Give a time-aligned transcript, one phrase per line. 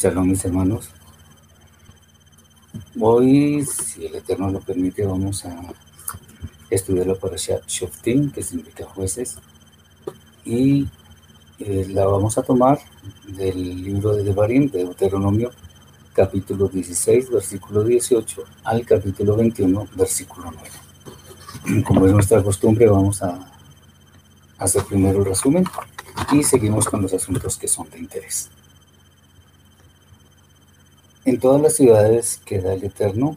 [0.00, 0.88] Shalom mis hermanos.
[2.98, 5.54] Hoy, si el Eterno lo permite, vamos a
[6.70, 9.36] estudiar la parasha Shoftim, que significa jueces,
[10.42, 10.88] y
[11.58, 12.78] eh, la vamos a tomar
[13.26, 15.50] del libro de Devarim, de Deuteronomio,
[16.14, 20.50] capítulo 16, versículo 18, al capítulo 21, versículo
[21.66, 21.82] 9.
[21.84, 23.38] Como es nuestra costumbre, vamos a
[24.56, 25.64] hacer primero el resumen
[26.32, 28.48] y seguimos con los asuntos que son de interés.
[31.26, 33.36] En todas las ciudades que da el Eterno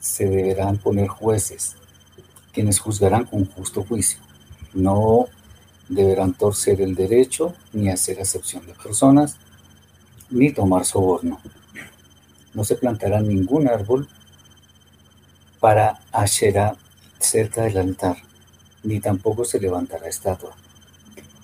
[0.00, 1.76] se deberán poner jueces,
[2.52, 4.18] quienes juzgarán con justo juicio.
[4.74, 5.26] No
[5.88, 9.36] deberán torcer el derecho, ni hacer acepción de personas,
[10.28, 11.40] ni tomar soborno.
[12.52, 14.08] No se plantará ningún árbol
[15.60, 16.76] para Asherah
[17.20, 18.16] cerca del altar,
[18.82, 20.56] ni tampoco se levantará estatua.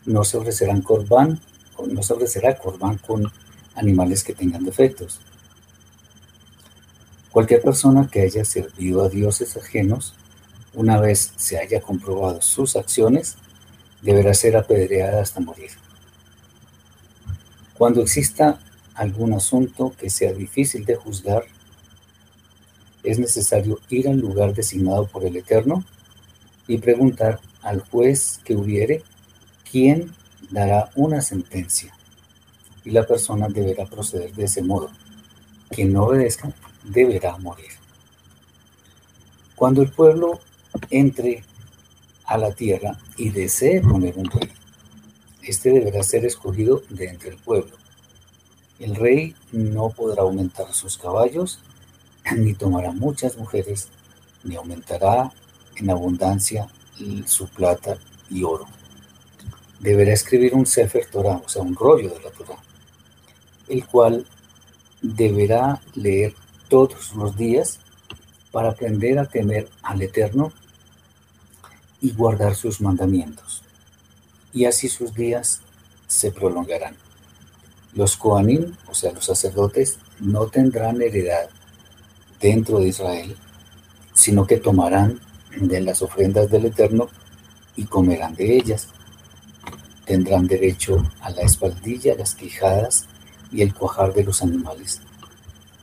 [0.05, 1.41] No se ofrecerán corbán,
[1.89, 3.31] no se ofrecerá corbán con
[3.77, 5.21] animales que tengan defectos.
[7.37, 10.15] Cualquier persona que haya servido a dioses ajenos,
[10.73, 13.37] una vez se haya comprobado sus acciones,
[14.01, 15.69] deberá ser apedreada hasta morir.
[17.77, 18.59] Cuando exista
[18.95, 21.45] algún asunto que sea difícil de juzgar,
[23.03, 25.85] es necesario ir al lugar designado por el Eterno
[26.67, 29.03] y preguntar al juez que hubiere
[29.71, 30.11] quién
[30.51, 31.95] dará una sentencia.
[32.83, 34.89] Y la persona deberá proceder de ese modo.
[35.69, 36.51] Quien no obedezca
[36.87, 37.71] deberá morir.
[39.55, 40.41] Cuando el pueblo
[40.91, 41.45] entre
[42.25, 44.51] a la tierra y desee poner un rey,
[45.43, 47.73] este deberá ser escogido de entre el pueblo.
[48.79, 51.61] El rey no podrá aumentar sus caballos,
[52.37, 53.89] ni tomará muchas mujeres,
[54.45, 55.33] ni aumentará
[55.77, 56.69] en abundancia
[57.27, 57.99] su plata
[58.31, 58.67] y oro.
[59.81, 62.59] Deberá escribir un Sefer Torah, o sea, un rollo de la Torah,
[63.69, 64.27] el cual
[65.03, 66.35] deberá leer
[66.69, 67.79] todos los días
[68.53, 70.53] para aprender a temer al Eterno
[72.01, 73.63] y guardar sus mandamientos.
[74.53, 75.61] Y así sus días
[76.07, 76.97] se prolongarán.
[77.95, 81.49] Los Kohanim, o sea, los sacerdotes, no tendrán heredad
[82.41, 83.37] dentro de Israel,
[84.15, 85.21] sino que tomarán
[85.59, 87.09] de las ofrendas del Eterno
[87.77, 88.89] y comerán de ellas.
[90.05, 93.07] Tendrán derecho a la espaldilla, las quijadas
[93.53, 95.01] y el cuajar de los animales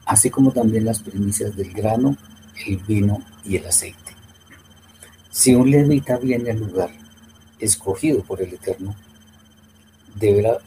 [0.05, 2.17] así como también las primicias del grano,
[2.67, 4.15] el vino y el aceite.
[5.31, 6.91] Si un levita viene al lugar
[7.59, 8.95] escogido por el Eterno,
[10.15, 10.59] deberá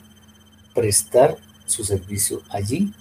[0.75, 2.93] prestar su servicio allí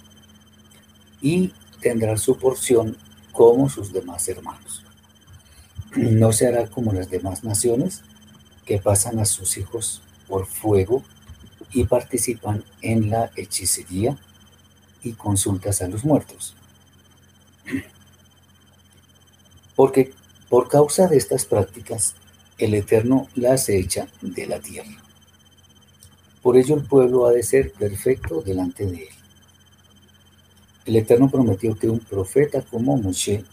[1.20, 2.96] y tendrá su porción
[3.32, 4.82] como sus demás hermanos.
[5.96, 8.02] No se hará como las demás naciones
[8.64, 11.02] que pasan a sus hijos por fuego
[11.72, 14.16] y participan en la hechicería,
[15.06, 16.54] y consultas a los muertos.
[19.76, 20.12] Porque
[20.48, 22.14] por causa de estas prácticas,
[22.58, 25.02] el Eterno las echa de la tierra.
[26.42, 29.14] Por ello el pueblo ha de ser perfecto delante de él.
[30.86, 33.44] El Eterno prometió que un profeta como Moshe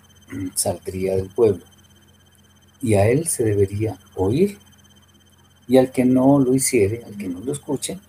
[0.55, 1.63] saldría del pueblo,
[2.81, 4.57] y a él se debería oír,
[5.67, 7.99] y al que no lo hiciere, al que no lo escuche,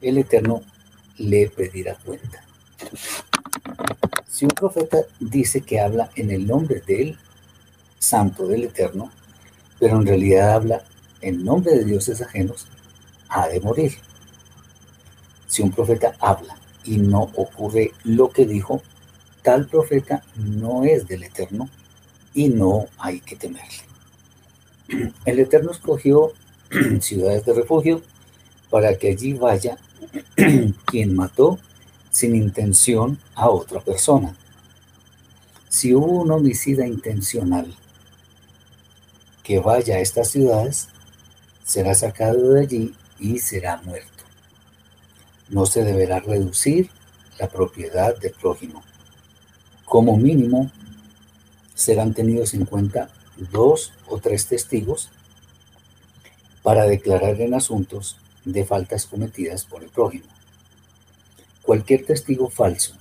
[0.00, 0.62] el Eterno
[1.18, 2.44] le pedirá cuenta.
[4.28, 7.16] Si un profeta dice que habla en el nombre del
[7.98, 9.10] Santo del Eterno,
[9.78, 10.82] pero en realidad habla
[11.20, 12.66] en nombre de dioses ajenos,
[13.28, 13.92] ha de morir.
[15.46, 18.82] Si un profeta habla y no ocurre lo que dijo,
[19.42, 21.68] tal profeta no es del Eterno
[22.34, 23.84] y no hay que temerle.
[25.24, 26.32] El Eterno escogió
[27.00, 28.02] ciudades de refugio
[28.70, 29.78] para que allí vaya
[30.86, 31.58] quien mató
[32.12, 34.36] sin intención a otra persona.
[35.68, 37.74] Si hubo un homicida intencional
[39.42, 40.88] que vaya a estas ciudades,
[41.64, 44.24] será sacado de allí y será muerto.
[45.48, 46.90] No se deberá reducir
[47.38, 48.84] la propiedad del prójimo.
[49.86, 50.70] Como mínimo,
[51.74, 53.08] serán tenidos en cuenta
[53.50, 55.08] dos o tres testigos
[56.62, 60.26] para declarar en asuntos de faltas cometidas por el prójimo.
[61.62, 62.94] Cualquier testigo falso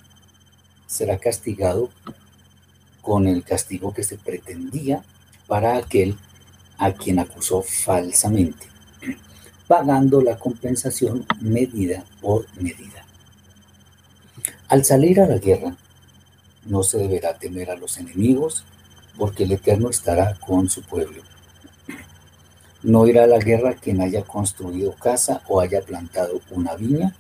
[0.86, 1.90] será castigado
[3.02, 5.04] con el castigo que se pretendía
[5.48, 6.16] para aquel
[6.78, 8.68] a quien acusó falsamente,
[9.68, 13.04] pagando la compensación medida por medida.
[14.68, 15.76] Al salir a la guerra,
[16.66, 18.64] no se deberá temer a los enemigos,
[19.18, 21.24] porque el Eterno estará con su pueblo.
[22.84, 27.16] No irá a la guerra quien haya construido casa o haya plantado una viña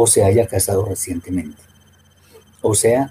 [0.00, 1.60] o se haya casado recientemente.
[2.62, 3.10] O sea,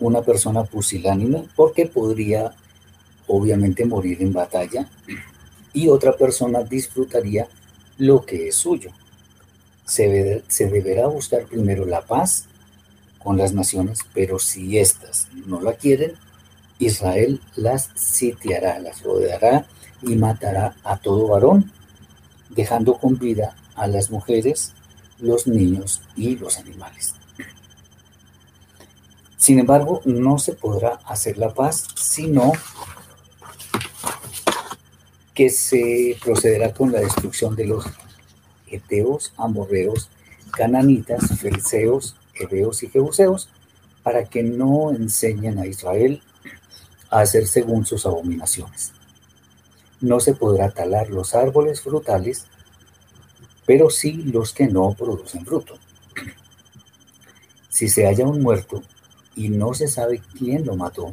[0.00, 2.52] una persona pusilánime porque podría
[3.28, 4.88] obviamente morir en batalla
[5.72, 7.46] y otra persona disfrutaría
[7.96, 8.90] lo que es suyo.
[9.84, 12.46] Se, se deberá buscar primero la paz
[13.20, 16.14] con las naciones, pero si éstas no la quieren,
[16.80, 19.64] Israel las sitiará, las rodeará
[20.02, 21.70] y matará a todo varón,
[22.48, 24.72] dejando con vida a las mujeres,
[25.18, 27.14] los niños y los animales.
[29.36, 32.52] Sin embargo, no se podrá hacer la paz sino
[35.34, 37.84] que se procederá con la destrucción de los
[38.68, 40.08] eteos, amorreos,
[40.52, 43.48] cananitas, fariseos, hebeos y jebuseos,
[44.02, 46.22] para que no enseñen a Israel
[47.10, 48.92] a hacer según sus abominaciones.
[50.00, 52.46] No se podrá talar los árboles frutales,
[53.66, 55.78] pero sí los que no producen fruto.
[57.68, 58.82] Si se halla un muerto
[59.34, 61.12] y no se sabe quién lo mató,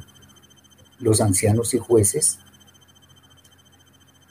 [1.00, 2.38] los ancianos y jueces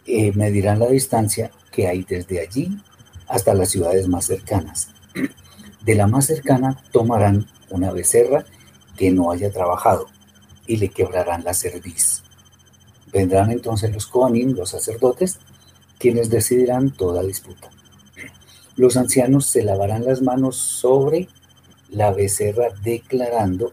[0.07, 2.79] eh, medirán la distancia que hay desde allí
[3.29, 4.89] hasta las ciudades más cercanas.
[5.83, 8.45] De la más cercana tomarán una becerra
[8.97, 10.09] que no haya trabajado
[10.67, 12.23] y le quebrarán la cerviz.
[13.13, 15.39] Vendrán entonces los Kohanim, los sacerdotes,
[15.99, 17.71] quienes decidirán toda disputa.
[18.81, 21.29] Los ancianos se lavarán las manos sobre
[21.91, 23.73] la becerra declarando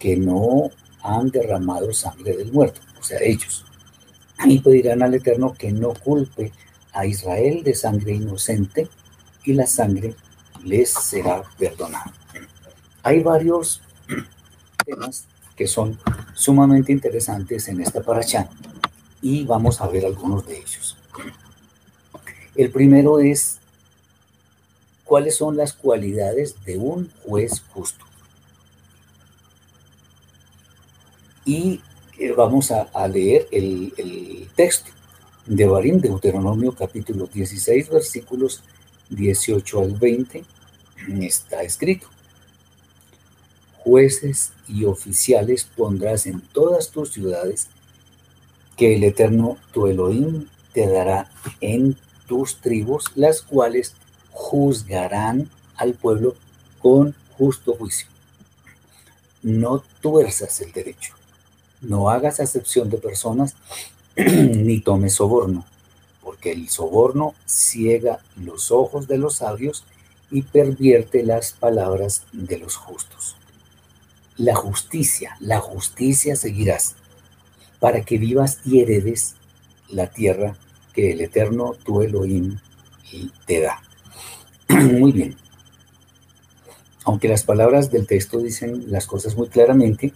[0.00, 3.64] que no han derramado sangre del muerto, o sea, ellos.
[4.44, 6.50] Y pedirán al Eterno que no culpe
[6.92, 8.88] a Israel de sangre inocente
[9.44, 10.16] y la sangre
[10.64, 12.12] les será perdonada.
[13.04, 13.80] Hay varios
[14.84, 16.00] temas que son
[16.34, 18.48] sumamente interesantes en esta paracha
[19.22, 20.96] y vamos a ver algunos de ellos.
[22.56, 23.60] El primero es
[25.08, 28.04] cuáles son las cualidades de un juez justo.
[31.46, 31.80] Y
[32.18, 34.90] eh, vamos a, leer el, texto
[35.46, 38.62] de Barín, Deuteronomio capítulo 16, versículos
[39.08, 40.44] 18 al 20.
[41.22, 42.06] Está escrito
[43.78, 47.68] jueces y oficiales pondrás en todas tus ciudades,
[48.76, 51.30] que el Eterno tu Elohim te dará
[51.62, 51.96] en
[52.26, 53.94] tus tribus, las cuales
[54.38, 56.36] juzgarán al pueblo
[56.80, 58.06] con justo juicio.
[59.42, 61.14] No tuerzas el derecho,
[61.80, 63.56] no hagas acepción de personas,
[64.16, 65.64] ni tomes soborno,
[66.22, 69.84] porque el soborno ciega los ojos de los sabios
[70.30, 73.38] y pervierte las palabras de los justos
[74.38, 76.94] la justicia, la justicia seguirás,
[77.80, 79.34] para que vivas y heredes
[79.88, 80.56] la tierra
[80.94, 82.58] que el Eterno tu Elohim
[83.46, 83.82] te da.
[84.98, 85.36] Muy bien.
[87.04, 90.12] Aunque las palabras del texto dicen las cosas muy claramente,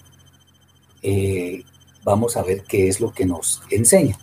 [1.03, 1.65] eh,
[2.05, 4.19] vamos a ver qué es lo que nos enseña.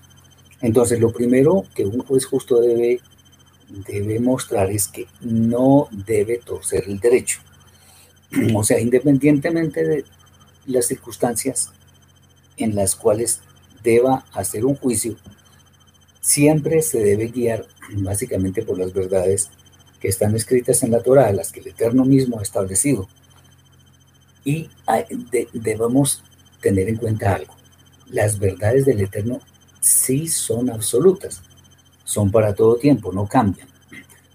[0.62, 3.02] Entonces, lo primero que un juez justo debe,
[3.88, 7.40] debe mostrar es que no debe torcer el derecho.
[8.56, 10.06] O sea, independientemente de
[10.68, 11.72] las circunstancias
[12.58, 13.42] en las cuales
[13.84, 15.16] deba hacer un juicio,
[16.22, 19.50] siempre se debe guiar básicamente por las verdades
[20.00, 23.08] que están escritas en la Torah, las que el Eterno mismo ha establecido.
[24.46, 24.70] Y
[25.54, 26.24] debemos
[26.62, 27.54] tener en cuenta algo.
[28.10, 29.40] Las verdades del Eterno
[29.82, 31.42] sí son absolutas,
[32.04, 33.68] son para todo tiempo, no cambian,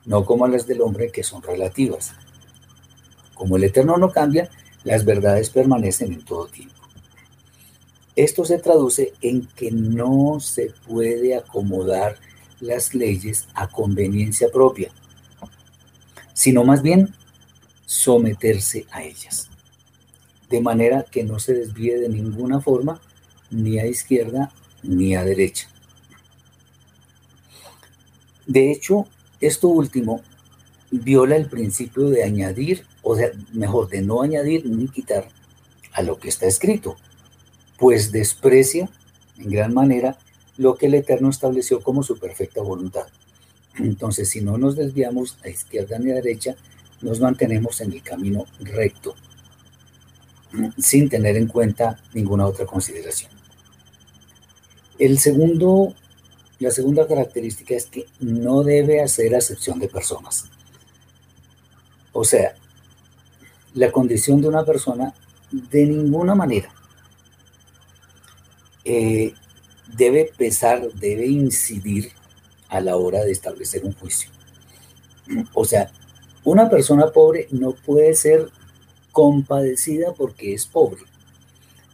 [0.05, 2.13] no como las del hombre que son relativas.
[3.35, 4.49] Como el Eterno no cambia,
[4.85, 6.75] las verdades permanecen en todo tiempo.
[8.15, 12.17] Esto se traduce en que no se puede acomodar
[12.61, 14.93] las leyes a conveniencia propia,
[16.35, 17.15] sino más bien
[17.87, 19.49] someterse a ellas,
[20.51, 23.01] de manera que no se desvíe de ninguna forma
[23.51, 25.69] ni a izquierda ni a derecha.
[28.47, 29.07] De hecho,
[29.41, 30.21] esto último
[30.91, 35.29] viola el principio de añadir, o sea, mejor, de no añadir ni quitar
[35.93, 36.97] a lo que está escrito,
[37.79, 38.89] pues desprecia
[39.39, 40.19] en gran manera
[40.57, 43.07] lo que el Eterno estableció como su perfecta voluntad.
[43.79, 46.55] Entonces, si no nos desviamos a izquierda ni a derecha,
[47.01, 49.15] nos mantenemos en el camino recto,
[50.79, 53.31] sin tener en cuenta ninguna otra consideración.
[54.99, 55.95] El segundo,
[56.61, 60.45] la segunda característica es que no debe hacer acepción de personas.
[62.13, 62.55] O sea,
[63.75, 65.13] la condición de una persona
[65.51, 66.73] de ninguna manera
[68.85, 69.35] eh,
[69.97, 72.13] debe pesar, debe incidir
[72.75, 74.31] a la hora de establecer un juicio.
[75.53, 75.93] O sea,
[76.43, 78.49] una persona pobre no puede ser
[79.13, 81.03] compadecida porque es pobre,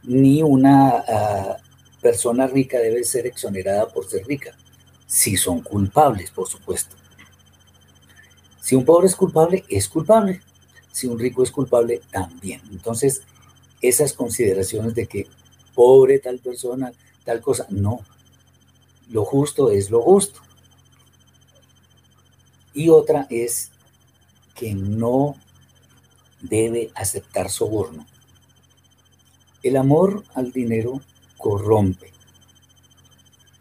[0.03, 1.57] ni una ah,
[2.01, 4.57] persona rica debe ser exonerada por ser rica,
[5.07, 6.97] si son culpables, por supuesto.
[8.63, 10.41] Si un pobre es culpable, es culpable.
[10.93, 12.63] Si un rico es culpable, también.
[12.71, 13.23] Entonces,
[13.83, 15.27] esas consideraciones de que
[15.75, 16.93] pobre tal persona,
[17.25, 18.01] tal cosa, no.
[19.11, 20.41] Lo justo es lo justo.
[22.75, 23.71] Y otra es
[24.55, 25.37] que no
[26.41, 28.07] debe aceptar soborno.
[29.63, 31.01] El amor al dinero
[31.37, 32.13] corrompe.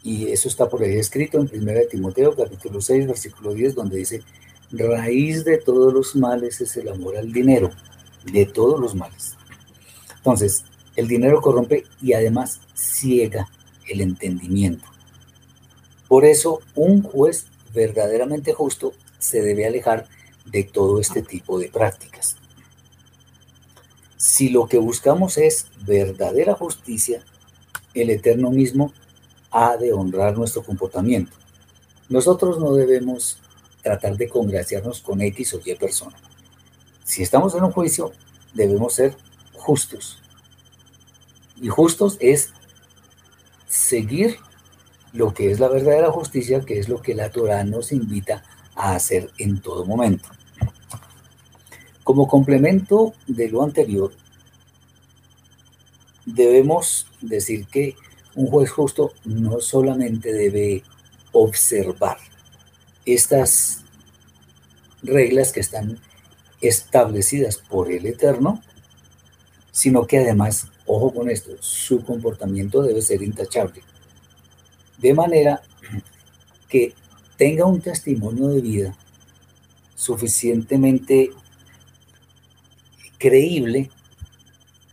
[0.04, 4.24] Y eso está por ahí escrito en 1 Timoteo capítulo 6 versículo 10 donde dice,
[4.72, 7.70] raíz de todos los males es el amor al dinero,
[8.32, 9.36] de todos los males.
[10.18, 10.64] Entonces,
[10.96, 13.50] el dinero corrompe y además ciega
[13.90, 14.86] el entendimiento.
[16.08, 20.08] Por eso, un juez verdaderamente justo se debe alejar
[20.46, 22.38] de todo este tipo de prácticas.
[24.18, 27.24] Si lo que buscamos es verdadera justicia,
[27.94, 28.94] el Eterno mismo
[29.52, 31.32] ha de honrar nuestro comportamiento.
[32.10, 33.40] Nosotros no debemos
[33.82, 36.18] tratar de congraciarnos con X o Y persona.
[37.04, 38.12] Si estamos en un juicio,
[38.54, 39.16] debemos ser
[39.54, 40.22] justos.
[41.62, 42.52] Y justos es
[43.68, 44.38] seguir
[45.14, 48.44] lo que es la verdadera justicia, que es lo que la Torah nos invita
[48.76, 50.30] a hacer en todo momento.
[52.04, 54.12] Como complemento de lo anterior,
[56.26, 57.96] debemos decir que
[58.36, 60.84] un juez justo no solamente debe
[61.32, 62.18] observar
[63.06, 63.84] estas
[65.02, 66.00] reglas que están
[66.62, 68.62] establecidas por el Eterno,
[69.72, 73.82] sino que además, ojo con esto, su comportamiento debe ser intachable.
[75.00, 75.62] De manera
[76.68, 76.94] que
[77.38, 78.98] tenga un testimonio de vida
[79.96, 81.32] suficientemente
[83.18, 83.90] creíble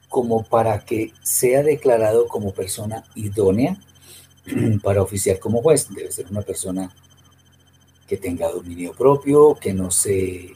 [0.09, 3.77] como para que sea declarado como persona idónea
[4.83, 5.89] para oficiar como juez.
[5.95, 6.91] Debe ser una persona
[8.07, 10.55] que tenga dominio propio, que no se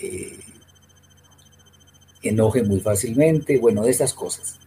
[0.00, 0.40] eh,
[2.22, 4.58] enoje muy fácilmente, bueno, de esas cosas.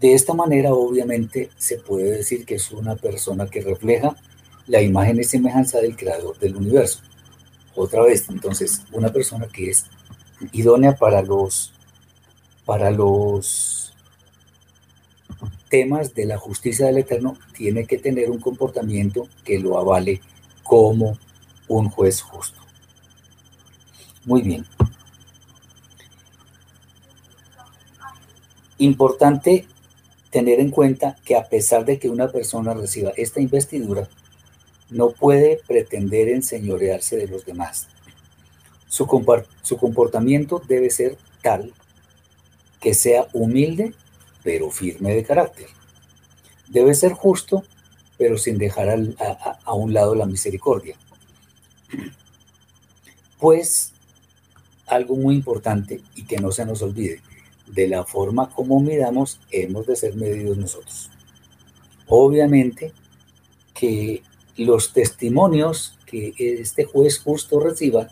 [0.00, 4.16] De esta manera, obviamente, se puede decir que es una persona que refleja
[4.66, 7.00] la imagen y semejanza del creador del universo.
[7.74, 9.84] Otra vez, entonces, una persona que es
[10.52, 11.74] idónea para los,
[12.64, 13.92] para los
[15.68, 20.22] temas de la justicia del Eterno, tiene que tener un comportamiento que lo avale
[20.62, 21.18] como
[21.68, 22.58] un juez justo.
[24.24, 24.66] Muy bien.
[28.78, 29.66] Importante
[30.30, 34.08] tener en cuenta que a pesar de que una persona reciba esta investidura,
[34.90, 37.88] no puede pretender enseñorearse de los demás.
[38.88, 39.06] Su,
[39.62, 41.72] su, comportamiento debe ser tal
[42.80, 43.94] que sea humilde,
[44.42, 45.66] pero firme de carácter.
[46.68, 47.62] Debe ser justo,
[48.18, 50.96] pero sin dejar a, a un lado la misericordia.
[53.38, 53.92] Pues
[54.86, 57.20] algo muy importante y que no se nos olvide,
[57.74, 61.10] de la forma como midamos, hemos de ser medidos nosotros.
[62.06, 62.92] Obviamente
[63.74, 64.22] que
[64.56, 68.08] los testimonios que este juez justo reciba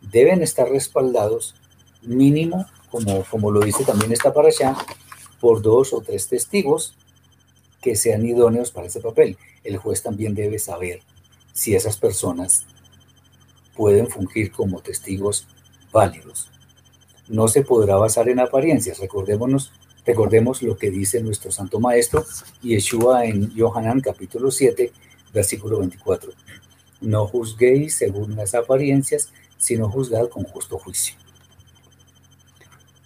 [0.00, 1.54] deben estar respaldados
[2.02, 4.76] mínimo, como, como lo dice también esta para allá,
[5.40, 6.94] por dos o tres testigos
[7.80, 9.38] que sean idóneos para ese papel.
[9.64, 11.00] El juez también debe saber
[11.52, 12.66] si esas personas
[13.74, 15.48] pueden fungir como testigos
[15.90, 16.52] válidos
[17.28, 18.98] no se podrá basar en apariencias.
[18.98, 19.72] Recordémonos
[20.04, 22.24] Recordemos lo que dice nuestro Santo Maestro
[22.60, 24.92] Yeshua en Yohanan capítulo 7,
[25.32, 26.32] versículo 24.
[27.02, 31.14] No juzguéis según las apariencias, sino juzgad con justo juicio.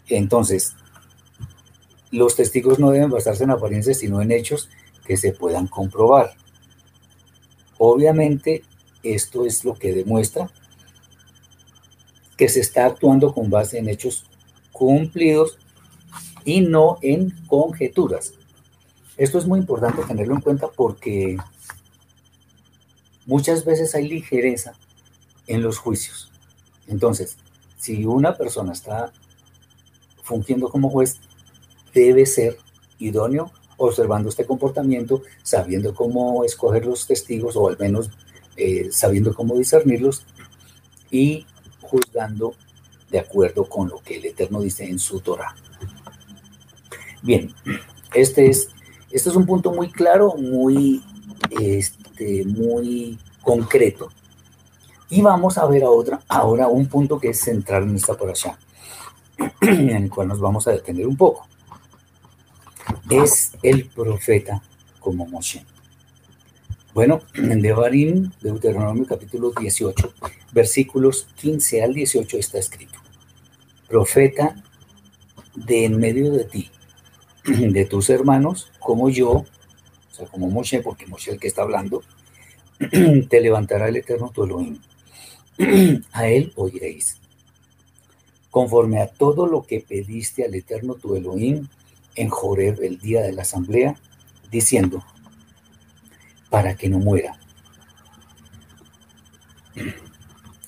[0.08, 0.74] Entonces,
[2.10, 4.70] los testigos no deben basarse en apariencias, sino en hechos
[5.04, 6.34] que se puedan comprobar.
[7.76, 8.64] Obviamente,
[9.02, 10.48] esto es lo que demuestra
[12.36, 14.26] que se está actuando con base en hechos
[14.72, 15.58] cumplidos
[16.44, 18.34] y no en conjeturas.
[19.16, 21.36] Esto es muy importante tenerlo en cuenta porque
[23.24, 24.74] muchas veces hay ligereza
[25.46, 26.30] en los juicios.
[26.86, 27.36] Entonces,
[27.78, 29.12] si una persona está
[30.22, 31.20] fungiendo como juez,
[31.94, 32.58] debe ser
[32.98, 38.10] idóneo observando este comportamiento, sabiendo cómo escoger los testigos o al menos
[38.56, 40.24] eh, sabiendo cómo discernirlos
[41.10, 41.46] y
[41.86, 42.54] juzgando
[43.10, 45.54] de acuerdo con lo que el Eterno dice en su Torah.
[47.22, 47.52] Bien,
[48.14, 48.68] este es,
[49.10, 51.02] este es un punto muy claro, muy,
[51.60, 54.10] este, muy concreto.
[55.08, 58.58] Y vamos a ver ahora, ahora un punto que es central en esta allá,
[59.60, 61.46] en el cual nos vamos a detener un poco.
[63.08, 64.62] Es el profeta
[64.98, 65.64] como Moshe.
[66.96, 70.14] Bueno, en Devarim, Deuteronomio capítulo 18,
[70.52, 72.98] versículos 15 al 18 está escrito,
[73.86, 74.56] profeta
[75.54, 76.70] de en medio de ti,
[77.44, 79.46] de tus hermanos, como yo, o
[80.10, 82.02] sea, como Moshe, porque Moshe es el que está hablando,
[83.28, 84.78] te levantará el Eterno tu Elohim.
[86.12, 87.18] A él oiréis.
[88.50, 91.68] Conforme a todo lo que pediste al Eterno tu Elohim
[92.14, 93.96] en Joreb el día de la asamblea,
[94.50, 95.04] diciendo,
[96.56, 97.38] para que no muera.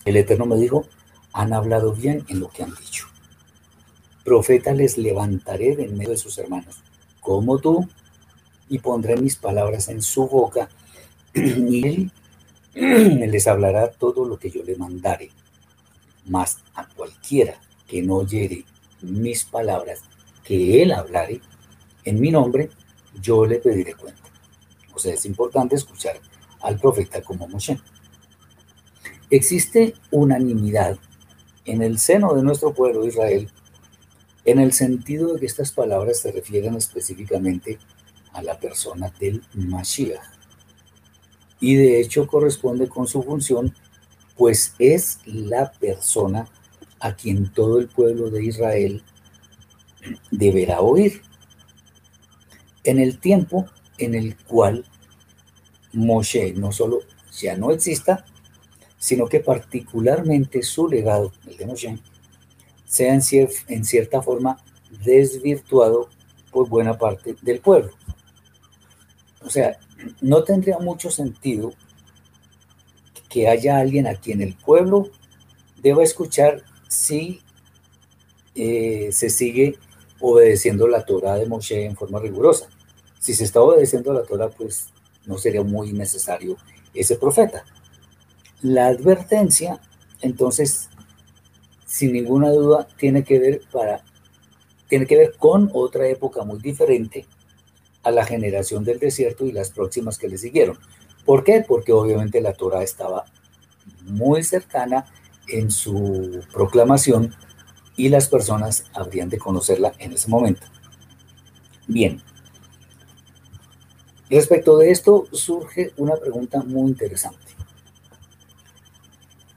[0.04, 0.84] El Eterno me dijo,
[1.32, 3.06] han hablado bien en lo que han dicho.
[4.22, 6.82] Profeta les levantaré de en medio de sus hermanos,
[7.20, 7.88] como tú,
[8.68, 10.68] y pondré mis palabras en su boca,
[11.32, 12.10] y él
[12.74, 15.30] les hablará todo lo que yo le mandare.
[16.26, 18.66] Mas a cualquiera que no oyere
[19.00, 20.02] mis palabras
[20.44, 21.40] que él hablare
[22.04, 22.68] en mi nombre,
[23.22, 24.27] yo le pediré cuenta.
[24.98, 26.18] O sea, es importante escuchar
[26.60, 27.78] al profeta como Moshe.
[29.30, 30.98] Existe unanimidad
[31.66, 33.48] en el seno de nuestro pueblo de Israel
[34.44, 37.78] en el sentido de que estas palabras se refieren específicamente
[38.32, 40.18] a la persona del Mashiach.
[41.60, 43.72] Y de hecho corresponde con su función,
[44.36, 46.48] pues es la persona
[46.98, 49.04] a quien todo el pueblo de Israel
[50.32, 51.22] deberá oír.
[52.82, 54.84] En el tiempo en el cual
[55.92, 57.00] Moshe no solo
[57.40, 58.24] ya no exista,
[58.98, 61.98] sino que particularmente su legado, el de Moshe,
[62.84, 64.58] sea en, cierta forma
[65.04, 66.08] desvirtuado
[66.50, 67.92] por buena parte del pueblo.
[69.44, 69.78] O sea,
[70.20, 71.72] no tendría mucho sentido
[73.28, 75.10] que haya alguien a quien el pueblo
[75.82, 77.40] deba escuchar si
[78.54, 79.78] eh, se sigue
[80.20, 82.68] obedeciendo la Torah de Moshe en forma rigurosa.
[83.28, 84.86] Si se está obedeciendo la Torah, pues
[85.26, 86.56] no sería muy necesario
[86.94, 87.62] ese profeta.
[88.62, 89.82] La advertencia,
[90.22, 90.88] entonces,
[91.84, 93.60] sin ninguna duda, tiene que ver
[94.88, 97.26] tiene que ver con otra época muy diferente
[98.02, 100.78] a la generación del desierto y las próximas que le siguieron.
[101.26, 101.62] ¿Por qué?
[101.68, 103.26] Porque obviamente la Torah estaba
[104.04, 105.04] muy cercana
[105.48, 107.34] en su proclamación
[107.94, 110.66] y las personas habrían de conocerla en ese momento.
[111.86, 112.22] Bien,
[114.30, 117.38] Respecto de esto surge una pregunta muy interesante.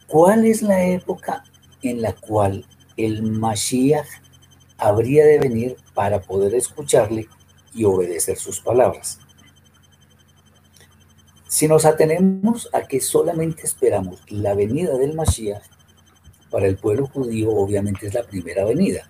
[0.08, 1.44] ¿Cuál es la época
[1.82, 4.08] en la cual el Mashiach
[4.78, 7.28] habría de venir para poder escucharle
[7.74, 9.20] y obedecer sus palabras?
[11.48, 15.64] Si nos atenemos a que solamente esperamos la venida del Mashiach,
[16.50, 19.10] para el pueblo judío obviamente es la primera venida.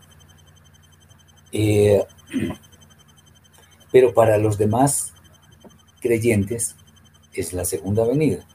[1.52, 2.04] Eh,
[3.92, 5.14] pero para los demás
[6.02, 6.76] creyentes
[7.34, 8.46] es la segunda venida.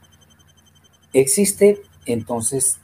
[1.12, 2.78] Existe entonces,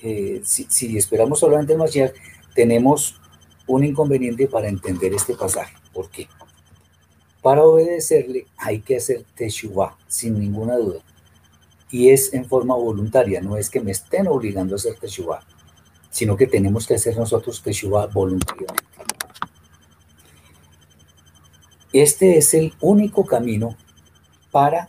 [0.00, 2.12] eh, si, esperamos solamente el Mashiach,
[2.54, 3.20] tenemos
[3.66, 5.74] un inconveniente para entender este pasaje.
[5.92, 6.28] ¿Por qué?
[7.42, 11.00] Para obedecerle hay que hacer Teshuvah, sin ninguna duda.
[11.90, 15.44] Y es en forma voluntaria, no es que me estén obligando a hacer Teshuvah,
[16.10, 18.84] sino que tenemos que hacer nosotros Teshuvah voluntariamente.
[21.92, 23.76] Este es el único camino
[24.50, 24.88] para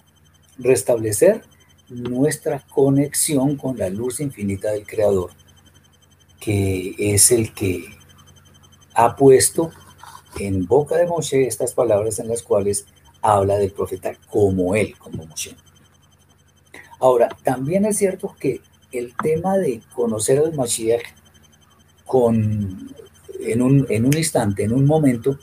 [0.57, 1.43] restablecer
[1.89, 5.31] nuestra conexión con la luz infinita del Creador,
[6.39, 7.85] que es el que
[8.93, 9.71] ha puesto
[10.39, 12.85] en boca de Moshe estas palabras en las cuales
[13.21, 15.55] habla del profeta como él, como Moshe.
[16.99, 18.61] Ahora, también es cierto que
[18.93, 21.03] el tema de conocer al Mashiach
[22.05, 22.95] con,
[23.39, 25.37] en, un, en un instante, en un momento,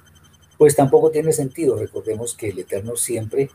[0.60, 1.74] pues tampoco tiene sentido.
[1.74, 3.48] Recordemos que el Eterno siempre,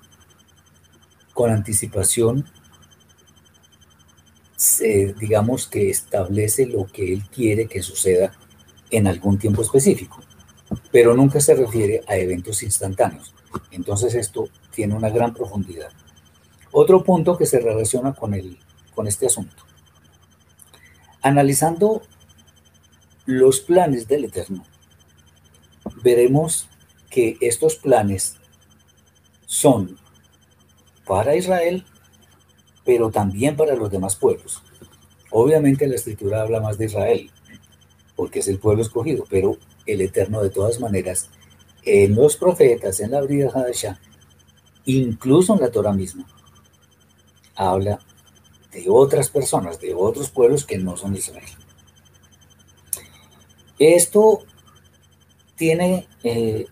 [1.36, 2.46] con anticipación,
[5.20, 8.34] digamos que establece lo que Él quiere que suceda
[8.90, 10.20] en algún tiempo específico,
[10.92, 13.36] pero nunca se refiere a eventos instantáneos.
[13.70, 15.92] Entonces esto tiene una gran profundidad.
[16.72, 18.58] Otro punto que se relaciona con, el,
[18.96, 19.64] con este asunto.
[21.22, 22.02] Analizando
[23.28, 24.66] los planes del Eterno,
[26.02, 26.68] veremos
[27.16, 28.36] que estos planes
[29.46, 29.98] son
[31.06, 31.86] para Israel,
[32.84, 34.62] pero también para los demás pueblos.
[35.32, 37.32] Obviamente la escritura habla más de Israel,
[38.18, 41.30] porque es el pueblo escogido, pero el Eterno de todas maneras,
[41.86, 43.98] en los profetas, en la Brida Hadashah,
[44.84, 46.28] incluso en la Torah misma,
[47.56, 47.98] habla
[48.74, 51.48] de otras personas, de otros pueblos que no son Israel.
[53.80, 54.44] Esto
[55.56, 56.66] tiene eh,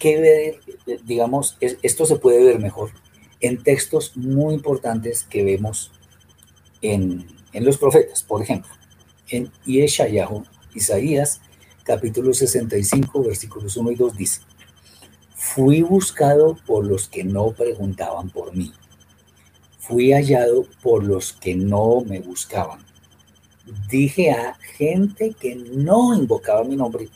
[0.00, 0.60] que ver,
[1.04, 2.90] digamos, esto se puede ver mejor
[3.40, 5.92] en textos muy importantes que vemos
[6.80, 8.22] en, en los profetas.
[8.22, 8.72] Por ejemplo,
[9.28, 11.42] en Yeshayahu, Isaías,
[11.84, 14.40] capítulo 65, versículos 1 y 2 dice,
[15.34, 18.72] fui buscado por los que no preguntaban por mí,
[19.78, 22.80] fui hallado por los que no me buscaban.
[23.88, 27.08] Dije a gente que no invocaba mi nombre,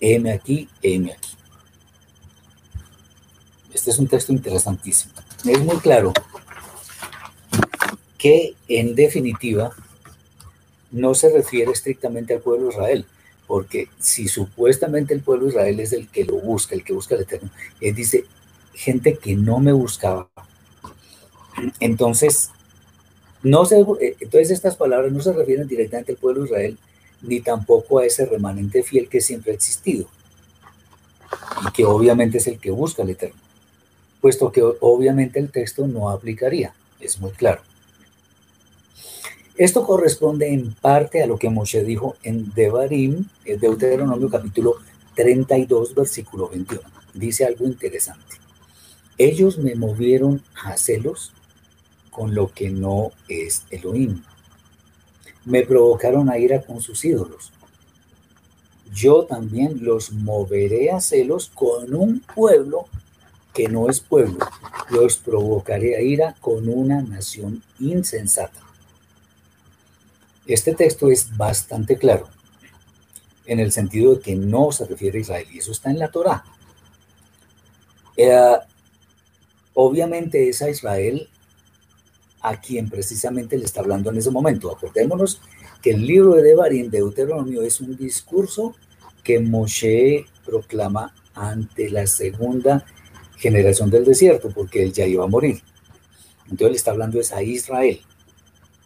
[0.00, 1.37] heme aquí, heme aquí.
[3.78, 5.12] Este es un texto interesantísimo.
[5.44, 6.12] Es muy claro
[8.18, 9.70] que en definitiva
[10.90, 13.06] no se refiere estrictamente al pueblo de Israel,
[13.46, 17.14] porque si supuestamente el pueblo de Israel es el que lo busca, el que busca
[17.14, 18.24] el Eterno, él dice,
[18.74, 20.28] gente que no me buscaba.
[21.78, 22.50] Entonces,
[23.44, 26.78] no se, entonces estas palabras no se refieren directamente al pueblo de Israel,
[27.22, 30.08] ni tampoco a ese remanente fiel que siempre ha existido,
[31.64, 33.47] y que obviamente es el que busca el Eterno,
[34.28, 37.62] puesto que obviamente el texto no aplicaría, es muy claro.
[39.56, 44.74] Esto corresponde en parte a lo que Moshe dijo en Devarim, Deuteronomio capítulo
[45.14, 46.82] 32, versículo 21.
[47.14, 48.36] Dice algo interesante.
[49.16, 51.32] Ellos me movieron a celos
[52.10, 54.22] con lo que no es Elohim.
[55.46, 57.50] Me provocaron a ira con sus ídolos.
[58.92, 62.88] Yo también los moveré a celos con un pueblo
[63.58, 64.38] que no es pueblo.
[64.88, 68.60] Los provocaré a ira con una nación insensata.
[70.46, 72.28] Este texto es bastante claro
[73.46, 76.08] en el sentido de que no se refiere a Israel, y eso está en la
[76.08, 76.44] Torá.
[78.16, 78.56] Eh,
[79.74, 81.28] obviamente es a Israel
[82.42, 84.70] a quien precisamente le está hablando en ese momento.
[84.70, 85.40] Acordémonos
[85.82, 88.76] que el libro de Devarim, Deuteronomio, es un discurso
[89.24, 92.86] que Moshe proclama ante la segunda
[93.38, 95.62] generación del desierto, porque él ya iba a morir.
[96.44, 98.00] Entonces le está hablando es a Israel.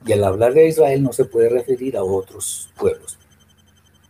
[0.07, 3.19] Y al hablar de Israel no se puede referir a otros pueblos.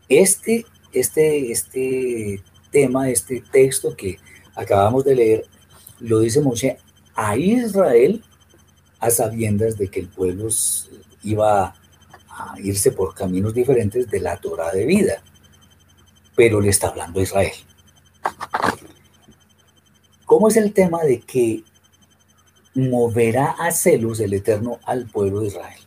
[0.08, 4.18] Este, este, este tema, este texto que
[4.54, 5.46] acabamos de leer,
[6.00, 6.78] lo dice Moshe
[7.14, 8.22] a Israel
[8.98, 10.48] a sabiendas de que el pueblo
[11.22, 11.74] iba
[12.28, 15.22] a irse por caminos diferentes de la Torah de vida.
[16.34, 17.52] Pero le está hablando a Israel.
[20.32, 21.62] ¿Cómo es el tema de que
[22.74, 25.78] moverá a celos el Eterno al pueblo de Israel?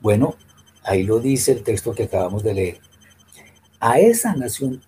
[0.00, 0.36] Bueno,
[0.84, 2.80] ahí lo dice el texto que acabamos de leer.
[3.80, 4.80] A esa nación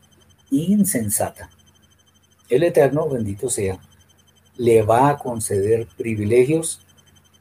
[0.52, 1.50] insensata,
[2.48, 3.80] el Eterno, bendito sea,
[4.58, 6.82] le va a conceder privilegios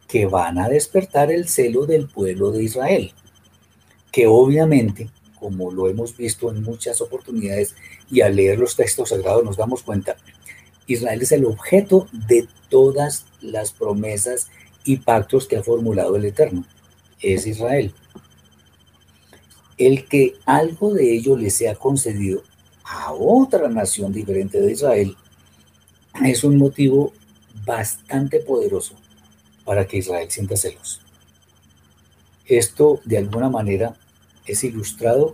[0.08, 3.14] que van a despertar el celo del pueblo de Israel,
[4.12, 7.76] que obviamente, como lo hemos visto en muchas oportunidades
[8.10, 10.18] y al leer los textos sagrados nos damos cuenta,
[10.88, 14.50] Israel es el objeto de todas las promesas
[14.84, 16.66] y pactos que ha formulado el Eterno
[17.24, 17.94] es Israel.
[19.78, 22.44] El que algo de ello le sea concedido
[22.84, 25.16] a otra nación diferente de Israel
[26.24, 27.14] es un motivo
[27.66, 28.96] bastante poderoso
[29.66, 31.02] para que Israel sienta celos.
[32.46, 33.96] Esto de alguna manera
[34.46, 35.34] es ilustrado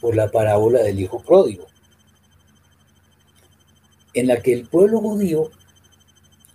[0.00, 1.66] por la parábola del hijo pródigo,
[4.14, 5.50] en la que el pueblo judío,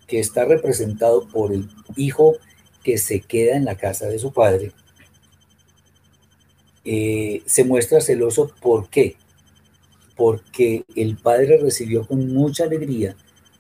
[0.08, 2.36] que está representado por el hijo
[2.84, 4.72] que se queda en la casa de su padre,
[6.86, 8.52] eh, se muestra celoso.
[8.62, 9.18] ¿Por qué?
[10.18, 13.16] porque el padre recibió con mucha alegría,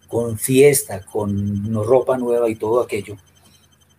[0.08, 3.16] con fiesta, con ropa nueva y todo aquello,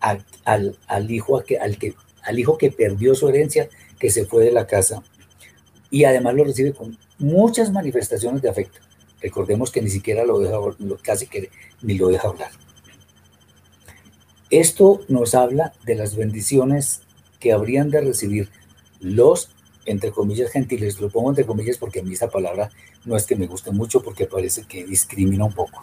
[0.01, 4.51] al, al, hijo, al, que, al hijo que perdió su herencia, que se fue de
[4.51, 5.01] la casa,
[5.89, 8.79] y además lo recibe con muchas manifestaciones de afecto.
[9.21, 10.57] Recordemos que ni siquiera lo deja,
[11.01, 11.49] casi que
[11.81, 12.51] ni lo deja hablar.
[14.49, 17.01] Esto nos habla de las bendiciones
[17.39, 18.49] que habrían de recibir
[18.99, 19.49] los,
[19.85, 20.99] entre comillas, gentiles.
[20.99, 22.71] Lo pongo entre comillas porque a mí esa palabra
[23.05, 25.81] no es que me guste mucho porque parece que discrimina un poco,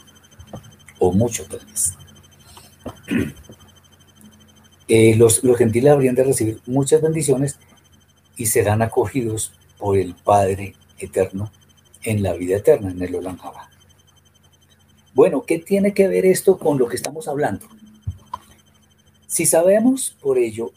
[0.99, 1.93] o mucho tal vez.
[4.89, 7.59] Eh, los, los gentiles habrían de recibir muchas bendiciones
[8.37, 11.51] y serán acogidos por el Padre eterno
[12.07, 13.37] en la vida eterna, en el Olam
[15.13, 17.67] Bueno, ¿qué tiene que ver esto con lo que estamos hablando?
[19.27, 20.71] Si sabemos por ello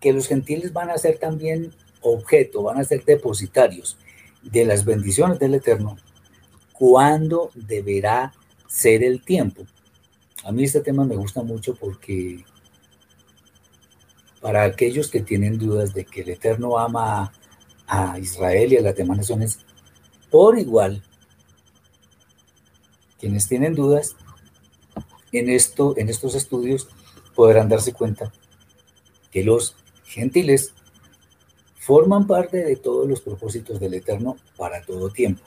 [0.00, 3.98] que los gentiles van a ser también objeto, van a ser depositarios
[4.42, 5.98] de las bendiciones del Eterno,
[6.72, 8.32] ¿cuándo deberá
[8.68, 9.66] ser el tiempo?
[10.44, 12.44] A mí este tema me gusta mucho porque
[14.40, 17.32] para aquellos que tienen dudas de que el Eterno ama
[17.88, 19.58] a Israel y a las demás naciones
[20.30, 21.02] por igual,
[23.18, 24.16] quienes tienen dudas
[25.32, 26.88] en, esto, en estos estudios
[27.34, 28.32] podrán darse cuenta
[29.30, 30.74] que los gentiles
[31.78, 35.42] forman parte de todos los propósitos del Eterno para todo tiempo.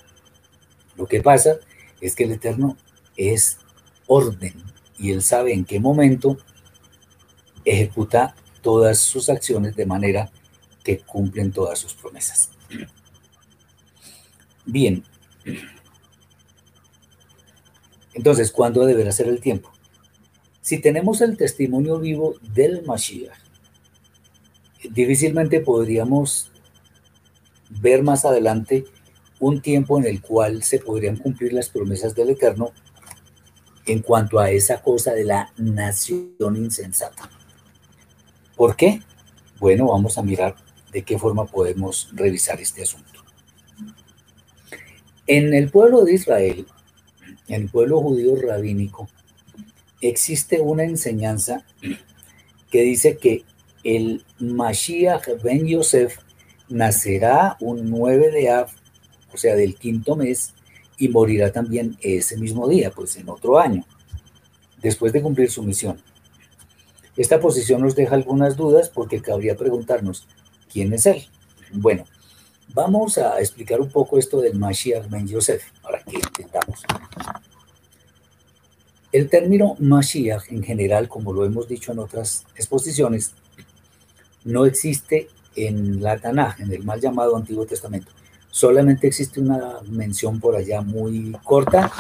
[0.98, 1.58] Lo que pasa
[2.02, 2.78] es que el Eterno
[3.18, 3.58] es
[4.08, 4.54] orden
[4.98, 6.38] y Él sabe en qué momento
[7.66, 10.32] ejecuta todas sus acciones de manera
[10.84, 12.50] que cumplen todas sus promesas.
[14.66, 15.04] Bien.
[18.14, 19.72] Entonces, ¿cuándo deberá ser el tiempo?
[20.62, 23.38] Si tenemos el testimonio vivo del Mashiach,
[24.92, 26.52] difícilmente podríamos
[27.70, 28.86] ver más adelante
[29.40, 32.72] un tiempo en el cual se podrían cumplir las promesas del Eterno
[33.86, 37.30] en cuanto a esa cosa de la nación insensata.
[38.56, 39.02] ¿Por qué?
[39.60, 40.56] Bueno, vamos a mirar
[40.92, 43.23] de qué forma podemos revisar este asunto.
[45.28, 46.66] En el pueblo de Israel,
[47.48, 49.08] en el pueblo judío rabínico,
[50.02, 51.66] existe una enseñanza
[52.70, 53.44] que dice que
[53.84, 56.18] el Mashiach ben Yosef
[56.68, 58.70] nacerá un 9 de Av,
[59.34, 60.54] o sea, del quinto mes,
[60.98, 63.86] y morirá también ese mismo día, pues en otro año,
[64.82, 66.02] después de cumplir su misión.
[67.16, 70.28] Esta posición nos deja algunas dudas porque cabría preguntarnos,
[70.72, 71.24] ¿quién es él?
[71.72, 72.06] Bueno,
[72.74, 76.84] vamos a explicar un poco esto del Mashiach Ben Yosef para que entendamos.
[79.12, 83.34] El término Mashiach en general, como lo hemos dicho en otras exposiciones,
[84.44, 88.12] no existe en la Tanaj, en el mal llamado Antiguo Testamento.
[88.50, 91.92] Solamente existe una mención por allá muy corta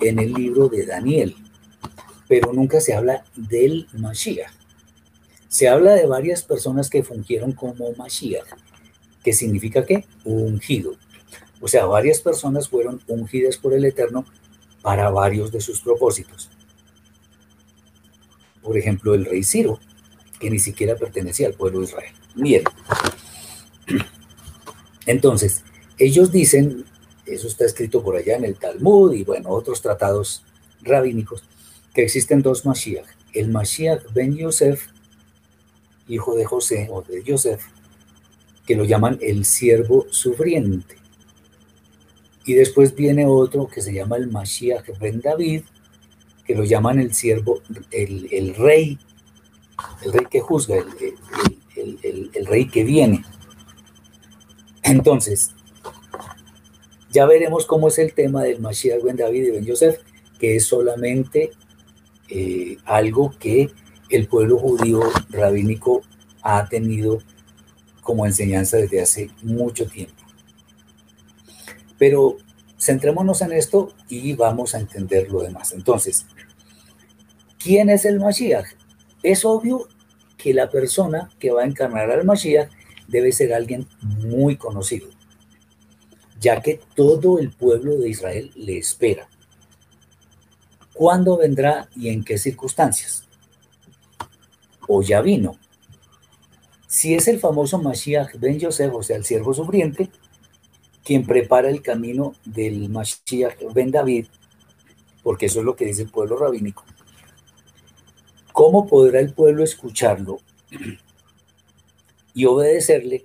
[0.00, 1.36] en el libro de Daniel,
[2.28, 4.50] pero nunca se habla del Mashiach.
[5.48, 8.46] Se habla de varias personas que fungieron como Mashiach,
[9.22, 10.94] que significa que ungido.
[11.60, 14.24] O sea, varias personas fueron ungidas por el Eterno
[14.82, 16.50] para varios de sus propósitos.
[18.62, 19.78] Por ejemplo, el rey Ciro,
[20.40, 22.12] que ni siquiera pertenecía al pueblo de Israel.
[22.34, 22.64] Bien.
[25.06, 25.62] Entonces,
[25.98, 26.84] ellos dicen,
[27.26, 30.44] eso está escrito por allá en el Talmud y bueno, otros tratados
[30.80, 31.44] rabínicos,
[31.94, 33.06] que existen dos Mashiach.
[33.32, 34.88] El Mashiach ben Yosef
[36.08, 37.62] hijo de José o de Joseph,
[38.66, 40.96] que lo llaman el siervo sufriente.
[42.44, 45.62] Y después viene otro que se llama el Mashiach ben David,
[46.44, 48.98] que lo llaman el siervo, el, rey,
[50.04, 50.76] el rey que juzga,
[51.76, 53.24] el, el, rey que viene.
[54.82, 55.50] Entonces,
[57.10, 60.00] ya veremos cómo es el tema del Mashiach ben David y ben Joseph,
[60.38, 61.52] que es solamente
[62.28, 63.70] eh, algo que
[64.08, 66.02] el pueblo judío rabínico
[66.42, 67.22] ha tenido
[68.02, 70.22] como enseñanza desde hace mucho tiempo.
[71.98, 72.36] Pero
[72.78, 75.72] centrémonos en esto y vamos a entender lo demás.
[75.72, 76.26] Entonces,
[77.58, 78.66] ¿quién es el Mashiach?
[79.22, 79.88] Es obvio
[80.36, 82.70] que la persona que va a encarnar al Mashiach
[83.06, 85.08] debe ser alguien muy conocido,
[86.40, 89.28] ya que todo el pueblo de Israel le espera.
[90.92, 93.24] ¿Cuándo vendrá y en qué circunstancias?
[94.88, 95.56] o ya vino.
[96.92, 100.10] Si es el famoso Mashiach ben Yosef, o sea, el siervo sufriente,
[101.02, 104.26] quien prepara el camino del Mashiach ben David,
[105.22, 106.84] porque eso es lo que dice el pueblo rabínico,
[108.52, 110.40] ¿cómo podrá el pueblo escucharlo
[112.34, 113.24] y obedecerle,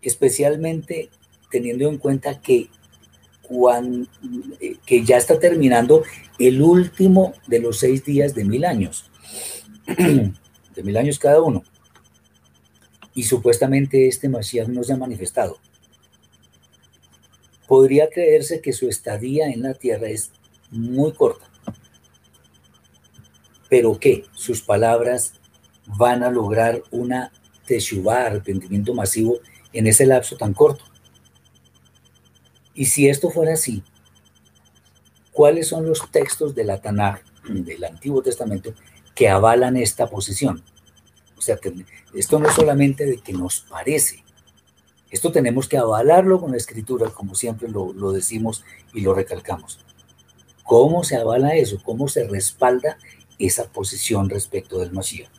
[0.00, 1.10] especialmente
[1.50, 2.68] teniendo en cuenta que
[4.60, 6.04] eh, que ya está terminando
[6.38, 9.10] el último de los seis días de mil años,
[9.96, 11.64] de mil años cada uno.
[13.16, 15.58] Y supuestamente este Mashiach no se ha manifestado.
[17.66, 20.32] Podría creerse que su estadía en la tierra es
[20.70, 21.46] muy corta.
[23.70, 25.32] Pero que sus palabras
[25.86, 27.32] van a lograr una
[27.66, 29.38] teshuvah, arrepentimiento masivo
[29.72, 30.84] en ese lapso tan corto.
[32.74, 33.82] Y si esto fuera así,
[35.32, 38.74] ¿cuáles son los textos de la Tanakh, del Antiguo Testamento,
[39.14, 40.62] que avalan esta posición?
[41.46, 41.58] Sea,
[42.14, 44.24] esto no es solamente de que nos parece,
[45.10, 49.78] esto tenemos que avalarlo con la escritura, como siempre lo, lo decimos y lo recalcamos.
[50.64, 51.80] ¿Cómo se avala eso?
[51.84, 52.98] ¿Cómo se respalda
[53.38, 55.30] esa posición respecto del Mashiach?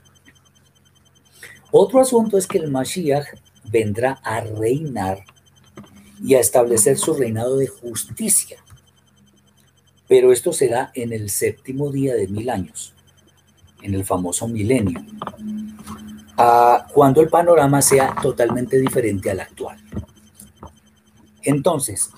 [1.72, 3.28] Otro asunto es que el Mashiach
[3.66, 5.26] vendrá a reinar
[6.24, 8.58] y a establecer su reinado de justicia.
[10.08, 12.94] Pero esto será en el séptimo día de mil años,
[13.82, 15.04] en el famoso milenio,
[16.94, 19.78] cuando el panorama sea totalmente diferente al actual.
[21.44, 22.10] Entonces,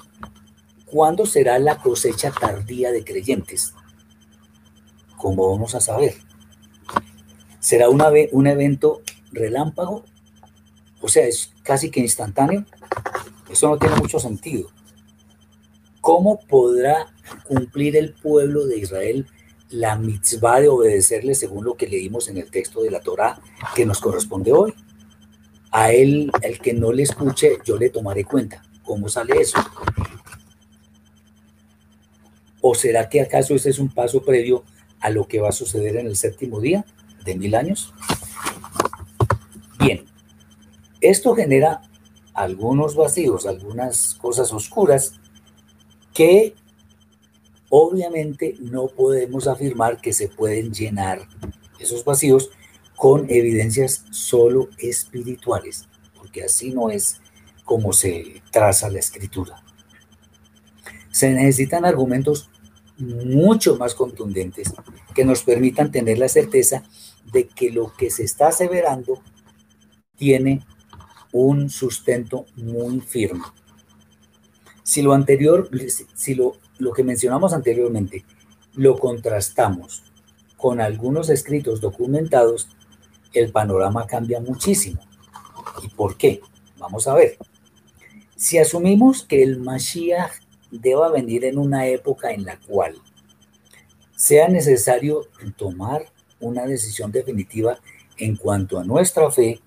[0.85, 3.73] ¿cuándo será la cosecha tardía de creyentes?
[5.17, 6.15] ¿Cómo vamos a saber?
[7.59, 10.05] ¿Será una, un evento relámpago?
[11.01, 12.65] O sea, es casi que instantáneo.
[13.49, 14.69] Eso no tiene mucho sentido.
[16.01, 17.07] ¿Cómo podrá
[17.47, 19.27] cumplir el pueblo de Israel
[19.69, 23.39] la mitzvah de obedecerle según lo que leímos en el texto de la Torah
[23.75, 24.73] que nos corresponde hoy?
[25.71, 28.63] A él, el que no le escuche, yo le tomaré cuenta.
[28.83, 29.59] ¿Cómo sale eso?
[32.61, 34.63] ¿O será que acaso ese es un paso previo
[34.99, 36.85] a lo que va a suceder en el séptimo día
[37.23, 37.93] de mil años?
[39.77, 40.05] Bien,
[41.01, 41.81] esto genera
[42.33, 45.19] algunos vacíos, algunas cosas oscuras
[46.13, 46.55] que
[47.69, 51.27] obviamente no podemos afirmar que se pueden llenar
[51.79, 52.49] esos vacíos
[52.95, 57.21] con evidencias solo espirituales, porque así no es
[57.63, 59.63] como se traza la escritura.
[61.11, 62.49] Se necesitan argumentos
[62.97, 64.73] mucho más contundentes
[65.15, 66.83] que nos permitan tener la certeza
[67.31, 69.21] de que lo que se está aseverando
[70.17, 70.65] tiene
[71.31, 73.45] un sustento muy firme.
[74.83, 75.69] Si lo anterior,
[76.15, 78.25] si lo, lo que mencionamos anteriormente,
[78.73, 80.03] lo contrastamos
[80.57, 82.67] con algunos escritos documentados,
[83.33, 84.99] el panorama cambia muchísimo.
[85.83, 86.41] ¿Y por qué?
[86.77, 87.37] Vamos a ver.
[88.35, 90.31] Si asumimos que el Mashiach
[90.71, 92.95] deba venir en una época en la cual
[94.15, 96.05] sea necesario tomar
[96.39, 97.79] una decisión definitiva
[98.17, 99.61] en cuanto a nuestra fe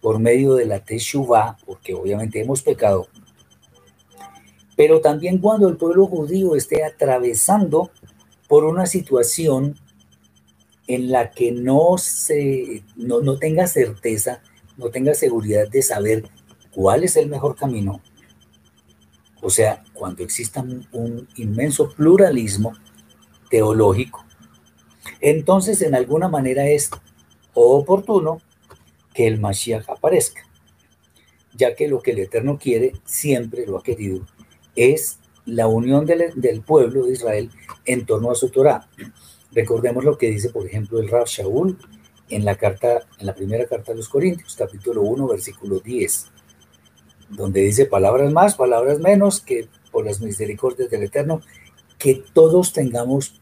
[0.00, 3.08] por medio de la Teshuvah, porque obviamente hemos pecado,
[4.78, 7.90] pero también cuando el pueblo judío esté atravesando
[8.46, 9.76] por una situación
[10.86, 11.96] en la que no,
[13.40, 14.40] tenga certeza,
[14.76, 16.28] no tenga seguridad de saber
[16.70, 18.00] cuál es el mejor camino,
[19.42, 22.72] o sea, cuando exista un inmenso pluralismo
[23.50, 24.24] teológico,
[25.20, 26.88] entonces en alguna manera es
[27.52, 28.40] oportuno
[29.12, 30.42] que el Mashiach aparezca,
[31.52, 34.24] ya que lo que el Eterno quiere, siempre lo ha querido,
[34.78, 37.50] es la unión del, pueblo de Israel
[37.84, 38.88] en torno a su Torah.
[39.52, 41.78] Recordemos lo que dice, por ejemplo, el Rab Shaul
[42.28, 46.26] en la, carta, en la primera carta de los Corintios, capítulo 1, versículo 10,
[47.30, 51.40] donde dice palabras más, palabras menos, que por las misericordias del Eterno,
[51.98, 53.40] que todos tengamos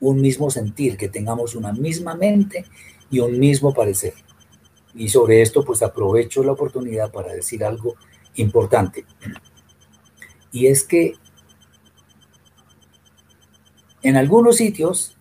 [0.00, 2.66] un mismo sentir, que tengamos una misma mente
[3.10, 4.12] y un mismo parecer.
[4.94, 7.96] Y sobre esto, pues aprovecho la oportunidad para decir algo
[8.36, 9.06] importante.
[10.54, 11.14] Y es que
[14.02, 15.16] en algunos sitios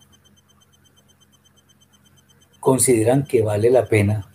[2.59, 4.31] consideran que vale la pena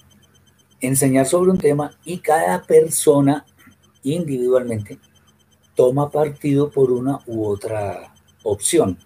[0.80, 3.46] enseñar sobre un tema y cada persona
[4.02, 4.98] individualmente
[5.76, 8.98] toma partido por una u otra opción.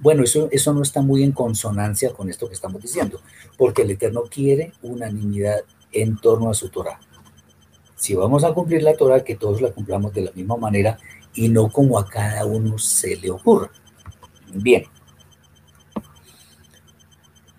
[0.00, 3.20] Bueno, eso, eso no está muy en consonancia con esto que estamos diciendo,
[3.56, 5.60] porque el Eterno quiere unanimidad
[5.92, 6.98] en torno a su Torah.
[8.00, 10.98] Si vamos a cumplir la Torah, que todos la cumplamos de la misma manera
[11.34, 13.70] y no como a cada uno se le ocurra.
[14.54, 14.84] Bien.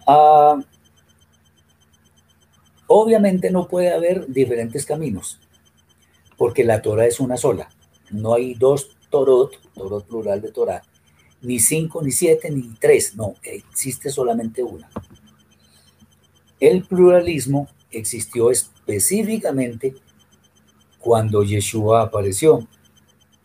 [0.07, 0.59] Ah,
[2.87, 5.39] obviamente no puede haber diferentes caminos,
[6.37, 7.69] porque la Torah es una sola.
[8.09, 10.81] No hay dos Torot, Torot plural de Torah,
[11.43, 14.89] ni cinco, ni siete, ni tres, no, existe solamente una.
[16.59, 19.93] El pluralismo existió específicamente
[21.01, 22.67] cuando Yeshua apareció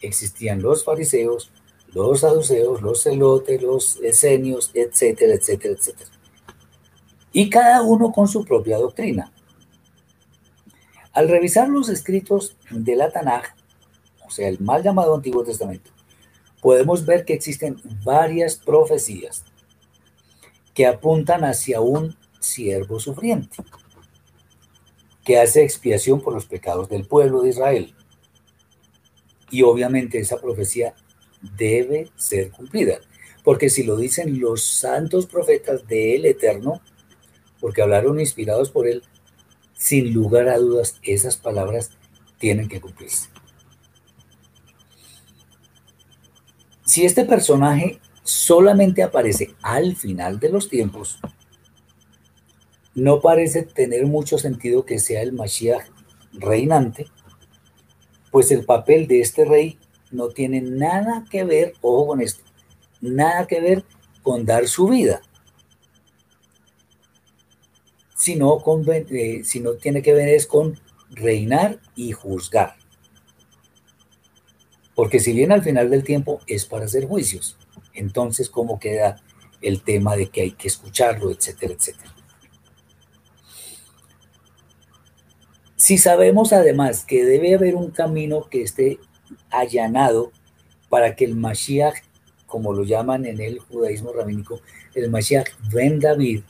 [0.01, 1.51] existían los fariseos,
[1.93, 6.11] los saduceos, los celotes, los esenios, etcétera, etcétera, etcétera.
[7.33, 9.33] Y cada uno con su propia doctrina.
[11.13, 13.55] Al revisar los escritos de la Tanaj,
[14.27, 15.91] o sea, el mal llamado Antiguo Testamento,
[16.61, 19.45] podemos ver que existen varias profecías
[20.75, 23.57] que apuntan hacia un siervo sufriente,
[25.27, 27.95] que hace expiación por los pecados del pueblo de Israel.
[29.51, 30.95] Y obviamente esa profecía
[31.59, 33.01] debe ser cumplida,
[33.43, 36.81] porque si lo dicen los santos profetas del Eterno,
[37.61, 39.03] porque hablaron inspirados por él,
[39.75, 41.91] sin lugar a dudas esas palabras
[42.39, 43.29] tienen que cumplirse.
[46.85, 51.19] Si este personaje solamente aparece al final de los tiempos,
[52.97, 55.87] no parece tener mucho sentido que sea el Mashiach
[56.33, 57.07] reinante,
[58.33, 59.79] pues el papel de este rey
[60.11, 62.43] no tiene nada que ver, ojo con esto,
[63.03, 63.85] nada que ver
[64.23, 65.21] con dar su vida,
[68.17, 70.81] sino, con, eh, sino tiene que ver es con
[71.11, 72.77] reinar y juzgar.
[74.95, 77.59] Porque si bien al final del tiempo es para hacer juicios,
[77.93, 79.23] entonces cómo queda
[79.61, 82.16] el tema de que hay que escucharlo, etcétera, etcétera.
[85.77, 88.99] Si sabemos además que debe haber un camino que esté
[89.51, 90.33] allanado
[90.89, 91.97] para que el Mashiach,
[92.47, 94.61] como lo llaman en el judaísmo rabínico,
[94.95, 96.45] el Mashiach Ben David,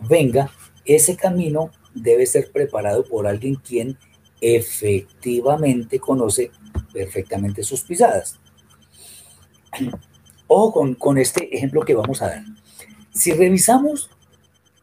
[0.00, 0.50] venga,
[0.84, 3.96] ese camino debe ser preparado por alguien quien
[4.42, 6.50] efectivamente conoce
[6.92, 8.38] perfectamente sus pisadas.
[10.48, 12.44] Ojo con, con este ejemplo que vamos a dar.
[13.14, 14.10] Si revisamos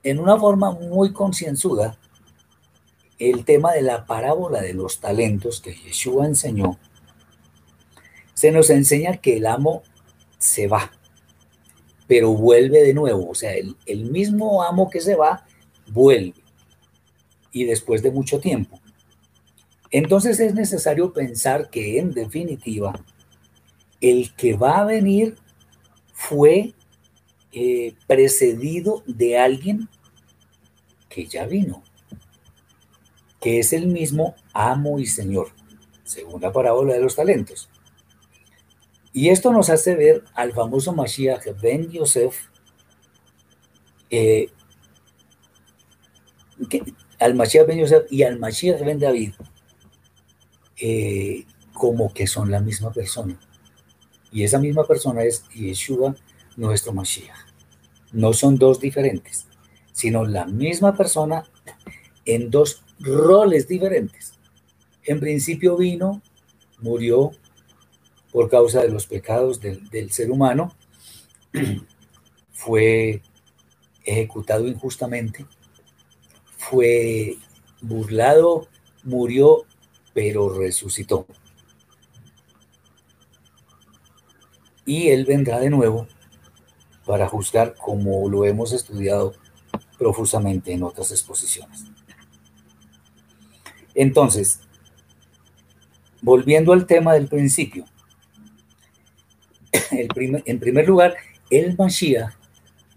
[0.02, 1.99] en una forma muy concienzuda
[3.20, 6.80] el tema de la parábola de los talentos que Yeshua enseñó,
[8.34, 9.84] se nos enseña que el amo
[10.38, 10.92] se va,
[12.08, 13.30] pero vuelve de nuevo.
[13.30, 15.46] O sea, el, mismo amo que se va,
[15.88, 16.42] vuelve.
[17.52, 18.80] Y después de mucho tiempo.
[19.92, 22.94] Entonces es necesario pensar que en definitiva
[24.00, 25.36] el que va a venir
[26.14, 26.74] fue
[27.52, 29.90] eh, precedido de alguien
[31.10, 31.84] que ya vino,
[33.40, 35.50] que es el mismo amo y señor,
[36.04, 37.70] según la parábola de los talentos.
[39.14, 42.36] Y esto nos hace ver al famoso Mashiach Ben Yosef,
[44.10, 44.50] eh,
[47.20, 49.34] al Mashiach Ben Yosef y al Mashiach Ben David,
[50.78, 53.40] eh, como que son la misma persona.
[54.32, 56.16] Y esa misma persona es Yeshua,
[56.56, 57.48] nuestro Mashiach.
[58.12, 59.48] No son dos diferentes,
[59.92, 61.46] sino la misma persona
[62.26, 64.34] en dos roles diferentes.
[65.04, 66.22] En principio vino,
[66.80, 67.32] murió
[68.32, 70.76] por causa de los pecados del, ser humano,
[72.52, 73.22] fue
[74.04, 75.46] ejecutado injustamente,
[76.58, 77.38] fue
[77.82, 78.68] burlado,
[79.04, 79.66] murió
[80.14, 81.26] pero resucitó.
[84.86, 86.08] Y Él vendrá de nuevo
[87.06, 89.34] para juzgar como lo hemos estudiado
[89.98, 91.86] profusamente en otras exposiciones.
[94.00, 94.62] Entonces,
[96.22, 97.84] volviendo al tema del principio,
[99.92, 101.16] en primer lugar,
[101.50, 102.34] el Mashiach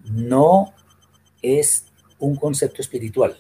[0.04, 0.72] no
[1.42, 1.86] es
[2.20, 3.36] un concepto espiritual,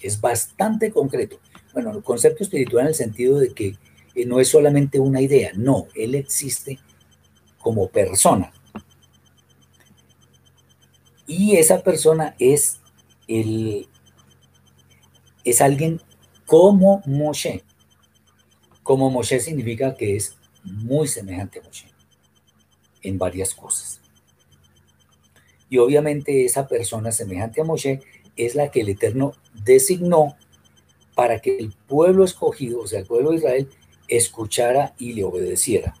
[0.00, 1.38] es bastante concreto.
[1.74, 3.76] Bueno, el concepto espiritual en el sentido de que
[4.14, 6.78] eh, no es solamente una idea, no, Él existe
[7.58, 8.50] como persona.
[11.26, 12.80] Y esa persona es,
[13.26, 13.86] el,
[15.44, 16.00] es alguien
[16.48, 17.62] como Moshe.
[18.82, 21.88] Como Moshe significa que es muy semejante a Moshe
[23.02, 24.00] en varias cosas.
[25.68, 28.00] Y obviamente esa persona semejante a Moshe
[28.34, 30.38] es la que el Eterno designó
[31.14, 33.68] para que el pueblo escogido, o sea, el pueblo de Israel,
[34.08, 35.96] escuchara y le obedeciera.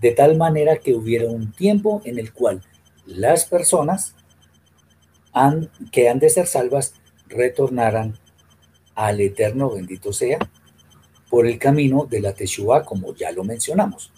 [0.00, 2.62] De tal manera que hubiera un tiempo en el cual
[3.04, 4.14] las personas
[5.92, 6.94] que han de ser salvas
[7.28, 8.18] retornaran
[8.94, 10.38] al Eterno, bendito sea,
[11.28, 14.12] por el camino de la Teshuvah, como ya lo mencionamos.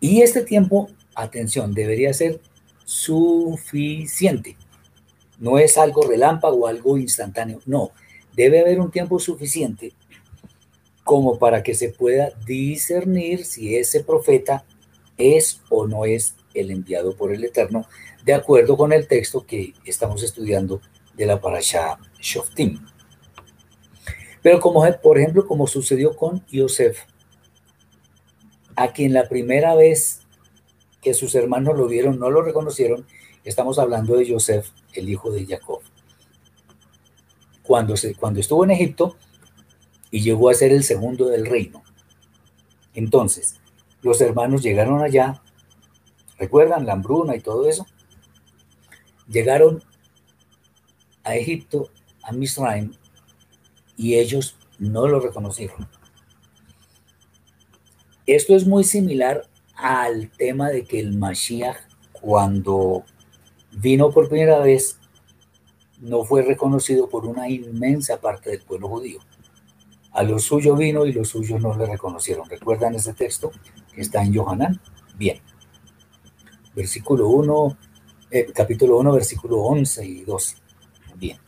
[0.00, 2.40] Y este tiempo, atención, debería ser
[2.84, 4.56] suficiente.
[5.38, 7.92] No es algo relámpago o algo instantáneo, no
[8.34, 9.92] debe haber un tiempo suficiente
[11.04, 14.64] como para que se pueda discernir si ese profeta
[15.18, 17.86] es o no es el enviado por el Eterno,
[18.24, 20.80] de acuerdo con el texto que estamos estudiando
[21.14, 22.80] de la parasha Shoftim.
[24.44, 26.98] Pero como por ejemplo, como sucedió con Yosef,
[28.76, 30.20] a quien la primera vez
[31.00, 33.06] que sus hermanos lo vieron no lo reconocieron,
[33.42, 35.80] estamos hablando de Joseph, el hijo de Jacob.
[37.62, 39.16] Cuando, se, cuando estuvo en Egipto
[40.10, 41.82] y llegó a ser el segundo del reino.
[42.92, 43.58] Entonces,
[44.02, 45.42] los hermanos llegaron allá,
[46.36, 47.86] ¿recuerdan la hambruna y todo eso?
[49.26, 49.82] Llegaron
[51.22, 51.88] a Egipto,
[52.22, 52.92] a Misraim,
[53.96, 55.88] y ellos no lo reconocieron.
[58.26, 61.76] Esto es muy similar al tema de que el Mashiach,
[62.12, 63.04] cuando
[63.72, 64.98] vino por primera vez,
[66.00, 69.20] no fue reconocido por una inmensa parte del pueblo judío.
[70.12, 72.48] A lo suyo vino y los suyos no le reconocieron.
[72.48, 73.50] ¿Recuerdan ese texto
[73.92, 74.80] que está en Yohanan?
[75.16, 75.40] Bien.
[76.74, 77.76] Versículo 1,
[78.30, 80.56] eh, capítulo 1, versículo 11 y 12.
[81.16, 81.38] Bien.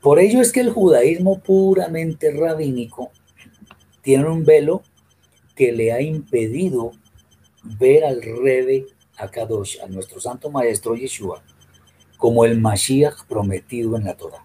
[0.00, 3.10] Por ello es que el judaísmo puramente rabínico
[4.02, 4.82] tiene un velo
[5.56, 6.92] que le ha impedido
[7.62, 8.86] ver al Rebe
[9.16, 11.42] Akadosh, a nuestro santo maestro Yeshua,
[12.16, 14.44] como el Mashiach prometido en la Torah.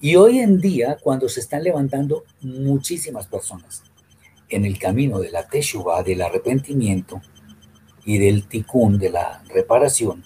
[0.00, 3.84] Y hoy en día, cuando se están levantando muchísimas personas
[4.48, 7.22] en el camino de la Teshuvah, del arrepentimiento
[8.04, 10.24] y del tikkun, de la reparación,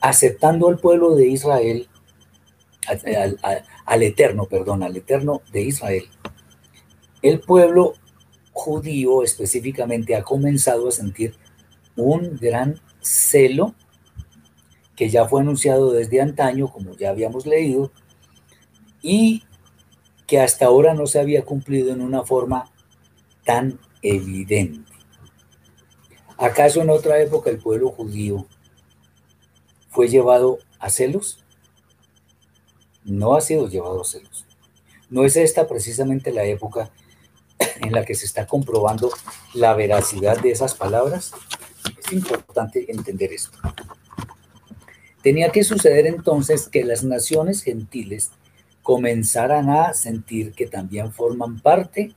[0.00, 1.88] aceptando al pueblo de Israel,
[2.86, 6.04] al, eterno, perdón, al eterno de Israel,
[7.22, 7.94] el pueblo
[8.52, 11.34] judío específicamente ha comenzado a sentir
[11.96, 13.74] un gran celo
[14.96, 17.90] que ya fue anunciado desde antaño, como ya habíamos leído,
[19.02, 19.42] y
[20.26, 22.70] que hasta ahora no se había cumplido en una forma
[23.44, 24.92] tan evidente.
[26.38, 28.46] ¿Acaso en otra época el pueblo judío
[29.90, 31.43] fue llevado a celos?
[33.04, 34.46] No ha sido llevado a celos.
[35.10, 36.90] No es esta precisamente la época
[37.80, 39.10] en la que se está comprobando
[39.54, 41.32] la veracidad de esas palabras,
[42.04, 43.58] es importante entender esto.
[45.22, 48.30] Tenía que suceder entonces que las naciones gentiles
[48.82, 52.14] comenzaran a sentir que también forman parte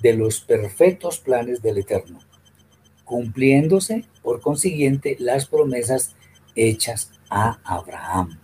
[0.00, 2.20] de los perfectos planes del Eterno,
[3.04, 6.14] cumpliéndose por consiguiente las promesas
[6.54, 8.40] hechas a Abraham,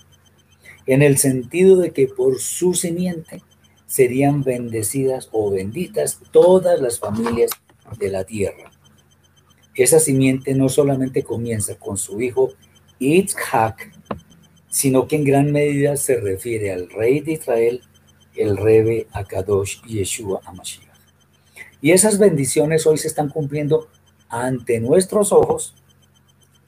[0.87, 3.43] en el sentido de que por su simiente
[3.87, 7.51] serían bendecidas o benditas todas las familias
[7.99, 8.70] de la tierra.
[9.74, 12.53] Esa simiente no solamente comienza con su hijo
[12.99, 13.93] Itzhak,
[14.68, 17.82] sino que en gran medida se refiere al rey de Israel,
[18.37, 20.89] el Rebe Akadosh Yeshua Amashiach.
[21.80, 23.89] Y esas bendiciones hoy se están cumpliendo
[24.28, 25.74] ante nuestros ojos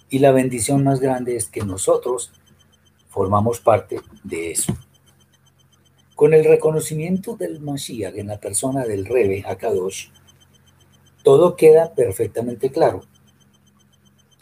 [0.08, 2.32] y la bendición más grande es que nosotros
[3.16, 4.76] formamos parte de eso.
[6.14, 10.08] Con el reconocimiento del Mashiach en la persona del Rebe Hakadosh,
[11.22, 13.00] todo queda perfectamente claro.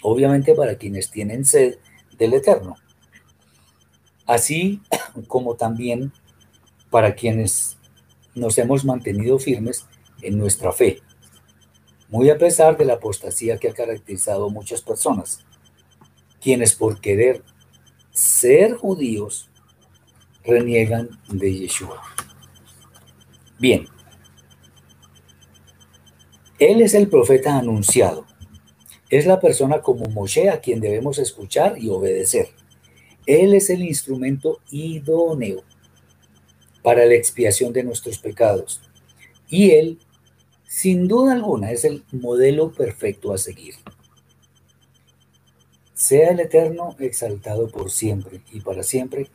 [0.02, 1.78] Obviamente para quienes tienen sed
[2.18, 2.74] del Eterno.
[4.26, 4.82] Así
[5.28, 6.12] como también
[6.90, 7.78] para quienes
[8.34, 9.86] nos hemos mantenido firmes
[10.20, 11.00] en nuestra fe,
[12.08, 15.44] muy a pesar de la apostasía que ha caracterizado a muchas personas,
[16.40, 17.44] quienes por querer
[18.14, 19.50] ser judíos
[20.44, 22.00] reniegan de Yeshua.
[23.58, 23.86] Bien,
[26.58, 28.26] él es el profeta anunciado.
[29.10, 32.48] Es la persona como Moshe a quien debemos escuchar y obedecer.
[33.26, 35.62] Él es el instrumento idóneo
[36.82, 38.80] para la expiación de nuestros pecados.
[39.48, 39.98] Y Él,
[40.66, 43.74] sin duda alguna, es el modelo perfecto a seguir.
[45.94, 49.30] Sea el Eterno exaltado por siempre y para siempre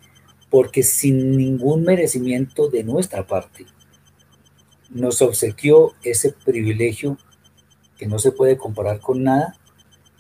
[0.50, 3.66] porque sin ningún merecimiento de nuestra parte
[4.90, 7.18] nos obsequió ese privilegio
[7.98, 9.56] que no se puede comparar con nada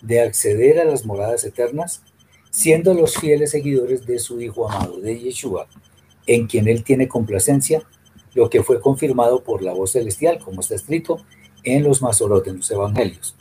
[0.02, 2.04] de acceder a las moradas eternas,
[2.52, 5.68] siendo los fieles seguidores de su Hijo amado, de Yeshua,
[6.28, 7.82] en quien Él tiene complacencia,
[8.36, 11.26] lo que fue confirmado por la voz celestial, como está escrito
[11.64, 13.36] en los Masorot, en los Evangelios.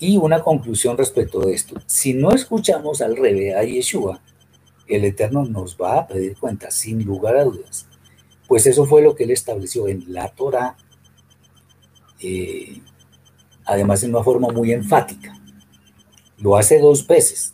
[0.00, 1.76] Y una conclusión respecto de esto.
[1.86, 4.20] Si no escuchamos al Rebe, a Yeshua,
[4.88, 7.86] el Eterno nos va a pedir cuenta, sin lugar a dudas.
[8.48, 10.76] Pues eso fue lo que él estableció en la Torah,
[12.18, 12.80] eh,
[13.64, 15.38] además de una forma muy enfática.
[16.38, 17.52] Lo hace dos veces.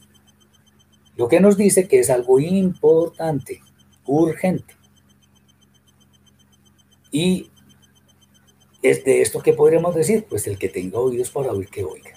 [1.17, 3.61] Lo que nos dice que es algo importante,
[4.05, 4.75] urgente.
[7.11, 7.51] Y
[8.83, 12.16] es de esto que podremos decir, pues el que tenga oídos para oír que oiga.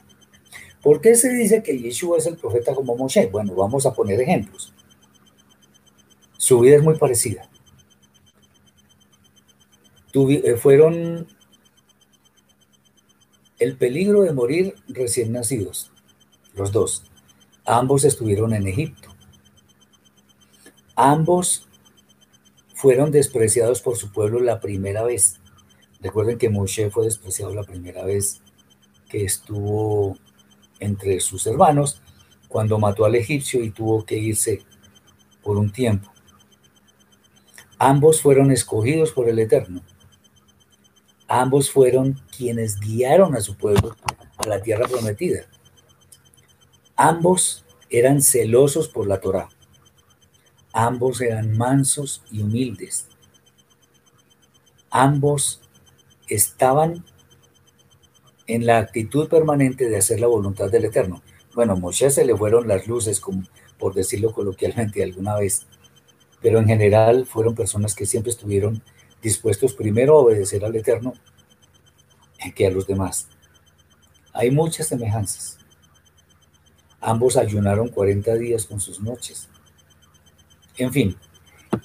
[0.82, 3.28] ¿Por qué se dice que Yeshua es el profeta como Moshe?
[3.28, 4.74] Bueno, vamos a poner ejemplos.
[6.38, 7.50] Su vida es muy parecida.
[10.14, 11.28] eh, fueron
[13.60, 15.92] el peligro de morir recién nacidos,
[16.54, 17.04] los dos.
[17.66, 19.10] Ambos estuvieron en Egipto.
[20.96, 21.68] Ambos
[22.74, 25.40] fueron despreciados por su pueblo la primera vez.
[26.00, 28.42] Recuerden que Moshe fue despreciado la primera vez
[29.10, 30.18] que estuvo
[30.80, 32.02] entre sus hermanos
[32.48, 34.64] cuando mató al egipcio y tuvo que irse
[35.44, 36.12] por un tiempo.
[37.78, 39.82] Ambos fueron escogidos por el Eterno.
[41.28, 43.96] Ambos fueron quienes guiaron a su pueblo
[44.38, 45.46] a la tierra prometida.
[46.96, 49.48] Ambos eran celosos por la Torá.
[50.74, 53.08] Ambos eran mansos y humildes.
[54.90, 55.62] Ambos
[56.28, 57.06] estaban
[58.50, 61.22] en la actitud permanente de hacer la voluntad del Eterno.
[61.54, 63.44] Bueno, a Moshe se le fueron las luces, como
[63.78, 65.68] por decirlo coloquialmente alguna vez,
[66.42, 68.82] pero en general fueron personas que siempre estuvieron
[69.22, 71.14] dispuestos primero a obedecer al Eterno
[72.56, 73.28] que a los demás.
[74.34, 75.60] Hay muchas semejanzas.
[77.02, 79.48] Ambos ayunaron 40 días con sus noches.
[80.78, 81.16] En fin,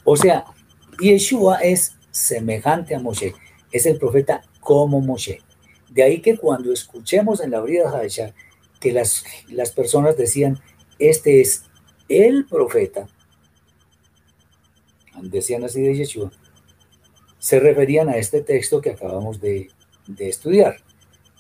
[0.05, 0.47] o sea,
[0.99, 3.35] Yeshua es semejante a Moshe,
[3.71, 5.43] es el profeta como Moshe.
[5.95, 8.34] De ahí que cuando escuchemos en la brida Hadeshah
[8.80, 10.61] que las, las personas decían,
[10.99, 11.62] este es
[12.09, 13.07] el profeta,
[15.22, 16.32] decían así de Yeshua,
[17.38, 19.70] se referían a este texto que acabamos de,
[20.09, 20.78] de estudiar,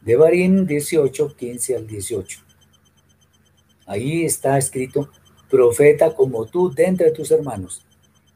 [0.02, 2.40] de Barín 18, 15 al 18.
[3.86, 5.10] Ahí está escrito,
[5.50, 7.84] profeta como tú de tus hermanos.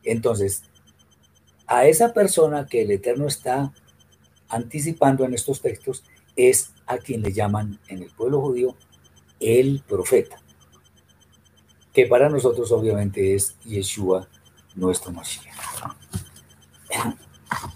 [0.02, 0.64] Entonces,
[1.68, 3.72] a esa persona que el Eterno está
[4.48, 6.04] anticipando en estos textos
[6.36, 8.76] es a quien le llaman en el pueblo judío
[9.40, 10.40] el profeta,
[11.92, 14.28] que para nosotros obviamente es Yeshua,
[14.74, 15.54] nuestro Mashiach.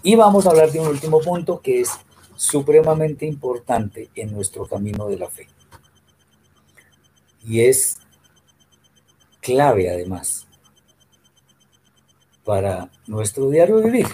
[0.01, 1.91] Y vamos a hablar de un último punto que es
[2.35, 5.47] supremamente importante en nuestro camino de la fe.
[7.45, 7.97] Y es
[9.41, 10.47] clave además
[12.43, 14.07] para nuestro diario vivir.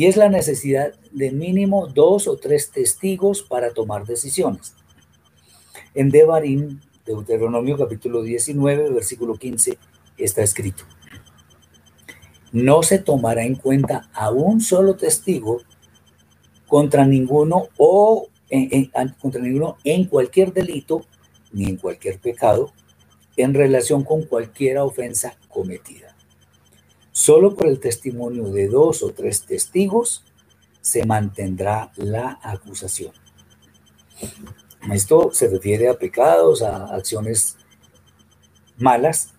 [0.00, 4.74] Y es la necesidad de mínimo dos o tres testigos para tomar decisiones.
[5.94, 9.76] En Devarim, Deuteronomio capítulo 19, versículo 15,
[10.16, 10.84] está escrito.
[12.50, 15.60] No se tomará en cuenta a un solo testigo
[16.66, 18.90] contra ninguno o en,
[19.20, 21.04] contra ninguno en cualquier delito
[21.52, 22.72] ni en cualquier pecado
[23.36, 26.16] en relación con cualquier ofensa cometida.
[27.12, 30.24] Solo por el testimonio de dos o tres testigos
[30.80, 33.12] se mantendrá la acusación.
[34.92, 37.56] Esto se refiere a pecados, a acciones
[38.78, 39.34] malas,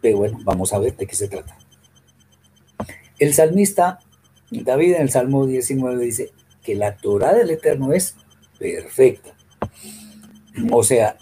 [0.00, 1.58] pero bueno, vamos a ver de qué se trata.
[3.18, 3.98] El salmista
[4.50, 8.16] David en el Salmo 19 dice que la Torah del Eterno es
[8.58, 9.34] perfecta.
[10.72, 11.16] O sea,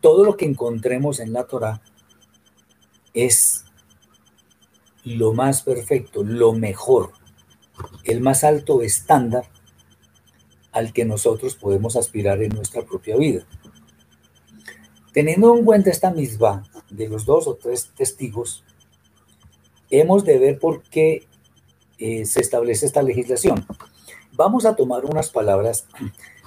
[0.00, 1.80] todo lo que encontremos en la Torah
[3.14, 3.64] es
[5.04, 7.12] lo más perfecto, lo mejor,
[8.04, 9.44] el más alto estándar
[10.72, 13.46] al que nosotros podemos aspirar en nuestra propia vida.
[15.12, 18.64] Teniendo en cuenta esta misma de los dos o tres testigos,
[19.90, 21.26] hemos de ver por qué
[21.98, 23.66] eh, se establece esta legislación.
[24.32, 25.86] Vamos a tomar unas palabras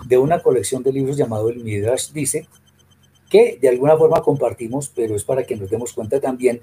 [0.06, 2.48] de una colección de libros llamado el Midrash, dice,
[3.30, 6.62] que de alguna forma compartimos, pero es para que nos demos cuenta también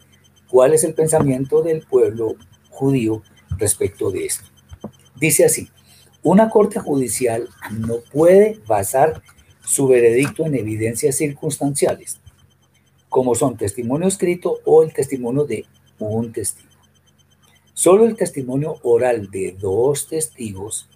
[0.48, 2.36] cuál es el pensamiento del pueblo
[2.70, 3.22] judío
[3.58, 4.44] respecto de esto.
[5.16, 5.68] Dice así,
[6.22, 9.22] una corte judicial no puede basar
[9.64, 12.20] su veredicto en evidencias circunstanciales,
[13.08, 15.66] como son testimonio escrito o el testimonio de
[15.98, 16.68] un testigo.
[17.74, 20.88] Solo el testimonio oral de dos testigos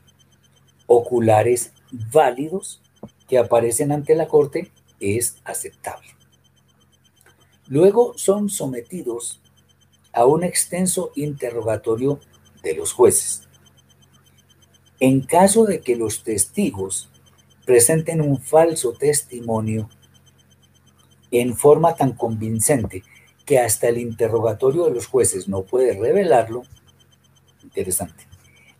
[0.86, 2.82] oculares válidos
[3.28, 6.08] que aparecen ante la corte es aceptable.
[7.68, 9.41] Luego son sometidos
[10.12, 12.20] a un extenso interrogatorio
[12.62, 13.48] de los jueces.
[15.00, 17.10] En caso de que los testigos
[17.64, 19.88] presenten un falso testimonio
[21.30, 23.02] en forma tan convincente
[23.44, 26.62] que hasta el interrogatorio de los jueces no puede revelarlo,
[27.62, 28.26] interesante,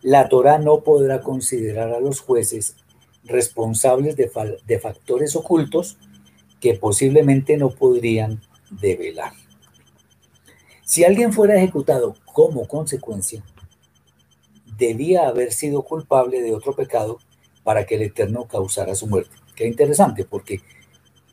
[0.01, 2.75] la Torah no podrá considerar a los jueces
[3.23, 4.31] responsables de,
[4.65, 5.97] de factores ocultos
[6.59, 9.33] que posiblemente no podrían develar.
[10.83, 13.43] Si alguien fuera ejecutado como consecuencia,
[14.77, 17.19] debía haber sido culpable de otro pecado
[17.63, 19.35] para que el Eterno causara su muerte.
[19.55, 20.61] Qué interesante, porque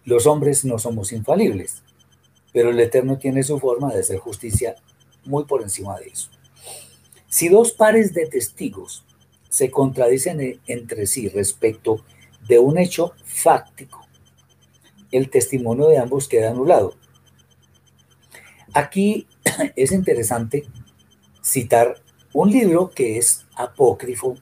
[0.05, 1.83] los hombres no somos infalibles
[2.53, 4.77] pero el Eterno tiene su forma de hacer justicia
[5.25, 6.31] muy por encima de eso.
[7.29, 9.05] Si dos pares de testigos
[9.49, 12.05] se contradicen e- entre sí respecto
[12.49, 14.07] de un hecho fáctico,
[15.13, 16.95] el testimonio de ambos queda anulado.
[18.73, 19.27] Aquí
[19.77, 20.65] es interesante
[21.43, 22.01] citar
[22.33, 24.37] un libro que es apócrifo,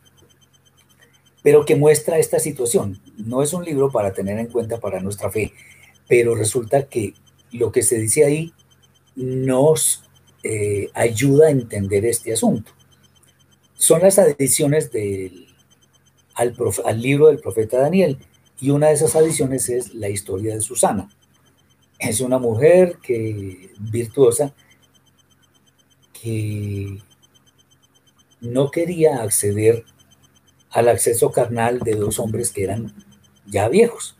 [1.42, 3.00] pero que muestra esta situación.
[3.16, 5.52] No es un libro para tener en cuenta para nuestra fe,
[6.06, 7.14] pero resulta que
[7.52, 8.52] lo que se dice ahí
[9.16, 10.04] nos
[10.42, 12.72] eh, ayuda a entender este asunto.
[13.74, 15.48] Son las adiciones del,
[16.34, 18.18] al, al libro del profeta Daniel,
[18.60, 21.08] y una de esas adiciones es la historia de Susana.
[21.98, 24.54] Es una mujer que virtuosa
[26.22, 26.98] que
[28.40, 29.84] no quería acceder
[30.70, 32.94] al acceso carnal de dos hombres que eran
[33.46, 34.16] ya viejos.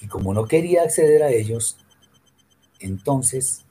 [0.00, 1.78] Y como no quería acceder a ellos,
[2.78, 3.64] entonces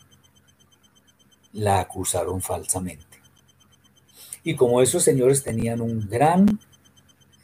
[1.54, 3.06] la acusaron falsamente.
[4.44, 6.60] Y como esos señores tenían un gran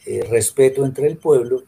[0.06, 1.64] eh, respeto entre el pueblo,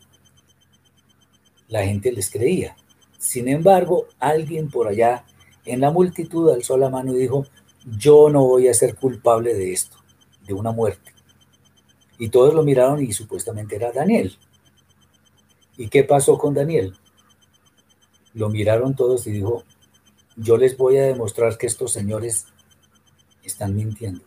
[1.67, 2.75] la gente les creía.
[3.17, 5.25] Sin embargo, alguien por allá
[5.65, 7.45] en la multitud alzó la mano y dijo,
[7.85, 9.97] yo no voy a ser culpable de esto,
[10.45, 11.13] de una muerte.
[12.17, 14.37] Y todos lo miraron y supuestamente era Daniel.
[15.77, 16.95] ¿Y qué pasó con Daniel?
[18.33, 19.63] Lo miraron todos y dijo,
[20.35, 22.45] yo les voy a demostrar que estos señores
[23.43, 24.23] están mintiendo.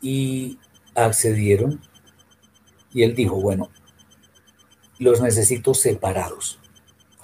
[0.00, 0.58] Y
[0.94, 1.80] accedieron
[2.92, 3.70] y él dijo, bueno,
[4.98, 6.58] los necesito separados,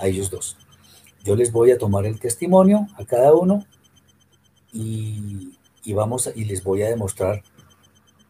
[0.01, 0.57] a ellos dos.
[1.25, 3.67] Yo les voy a tomar el testimonio a cada uno
[4.73, 5.53] y,
[5.85, 7.43] y vamos a- y les voy a demostrar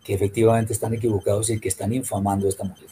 [0.04, 2.88] que efectivamente están equivocados y que están infamando a esta mujer.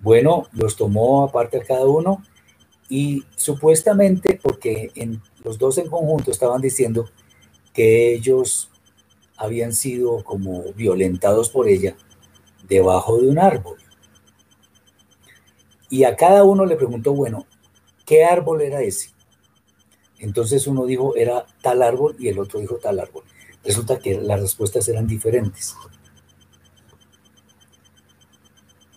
[0.00, 2.22] Bueno, los tomó aparte a cada uno
[2.88, 4.90] y supuestamente porque
[5.44, 7.08] los dos en conjunto estaban diciendo
[7.74, 8.70] que ellos
[9.36, 11.96] habían sido como violentados por ella
[12.68, 13.78] debajo de un árbol.
[15.88, 17.46] Y a cada uno le preguntó, bueno,
[18.04, 19.10] ¿qué árbol era ese?
[20.18, 23.24] Entonces uno dijo, era tal árbol y el otro dijo tal árbol.
[23.64, 25.74] Resulta que las respuestas eran diferentes.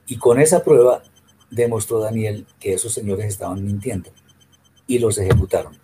[0.08, 1.04] Y con esa prueba
[1.52, 4.10] demostró Daniel que esos señores estaban mintiendo
[4.88, 5.78] y los ejecutaron.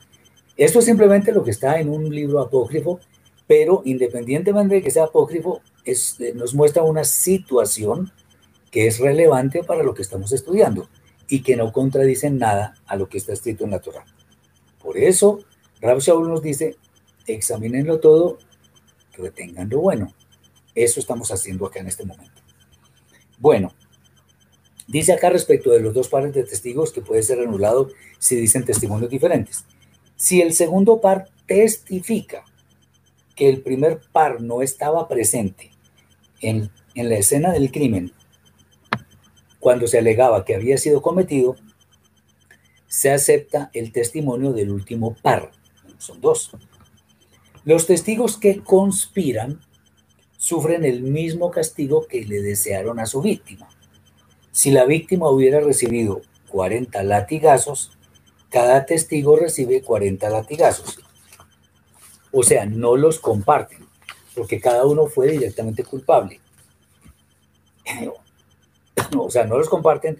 [0.58, 2.99] Esto es simplemente lo que está en un libro apócrifo,
[3.45, 8.12] pero independientemente de que sea apócrifo, es, eh, nos muestra una situación
[8.76, 10.89] que es relevante para lo que estamos estudiando
[11.30, 14.03] y que no contradice nada a lo que está escrito en la Torah.
[14.84, 15.39] Por eso,
[15.80, 16.76] Rab Shaul nos dice,
[17.26, 18.38] examínenlo todo,
[19.13, 20.13] retengan lo bueno.
[20.76, 22.41] Eso estamos haciendo acá en este momento.
[23.39, 23.71] Bueno,
[24.89, 28.65] dice acá respecto de los dos pares de testigos que puede ser anulado si dicen
[28.65, 29.63] testimonios diferentes.
[30.17, 32.43] Si el segundo par testifica
[33.38, 35.71] que el primer par no estaba presente
[36.41, 38.11] en, en la escena del crimen
[39.66, 41.55] cuando se alegaba que había sido cometido,
[42.86, 45.49] se acepta el testimonio del último par.
[45.97, 46.51] Son dos.
[47.63, 49.59] Los testigos que conspiran
[50.38, 53.68] sufren el mismo castigo que le desearon a su víctima.
[54.51, 57.97] Si la víctima hubiera recibido 40 latigazos,
[58.51, 60.99] cada testigo recibe 40 latigazos.
[62.32, 63.84] O sea, no los comparten,
[64.36, 66.39] porque cada uno fue directamente culpable.
[69.17, 70.19] O sea, no los comparten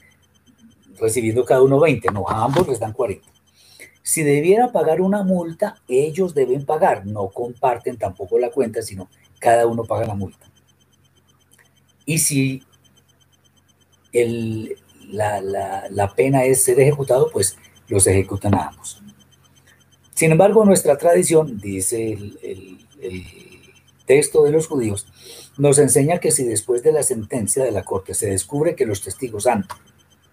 [1.00, 3.28] recibiendo cada uno 20, no, a ambos les dan 40.
[4.02, 9.10] Si debiera pagar una multa, ellos deben pagar, no comparten tampoco la cuenta, sino
[9.40, 10.46] cada uno paga la multa.
[12.06, 12.64] Y si
[14.14, 14.78] el,
[15.10, 17.58] la, la, la pena es ser ejecutado, pues
[17.88, 19.02] los ejecutan a ambos.
[20.14, 22.78] Sin embargo, nuestra tradición, dice el,
[24.06, 25.08] texto de los judíos,
[25.58, 29.02] nos enseña que si después de la sentencia de la corte se descubre que los
[29.02, 29.66] testigos han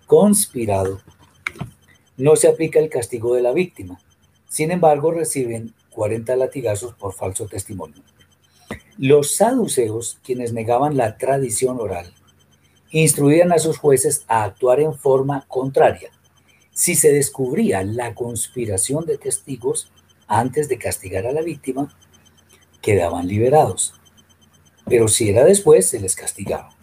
[0.07, 1.01] conspirado,
[2.17, 3.99] no se aplica el castigo de la víctima.
[4.49, 8.03] Sin embargo, reciben 40 latigazos por falso testimonio.
[8.99, 12.13] Los saduceos, quienes negaban la tradición oral,
[12.91, 16.11] instruían a sus jueces a actuar en forma contraria.
[16.73, 19.91] Si se descubría la conspiración de testigos
[20.27, 21.95] antes de castigar a la víctima,
[22.83, 23.95] quedaban liberados.
[24.87, 26.77] Pero si era después, se les castigaba.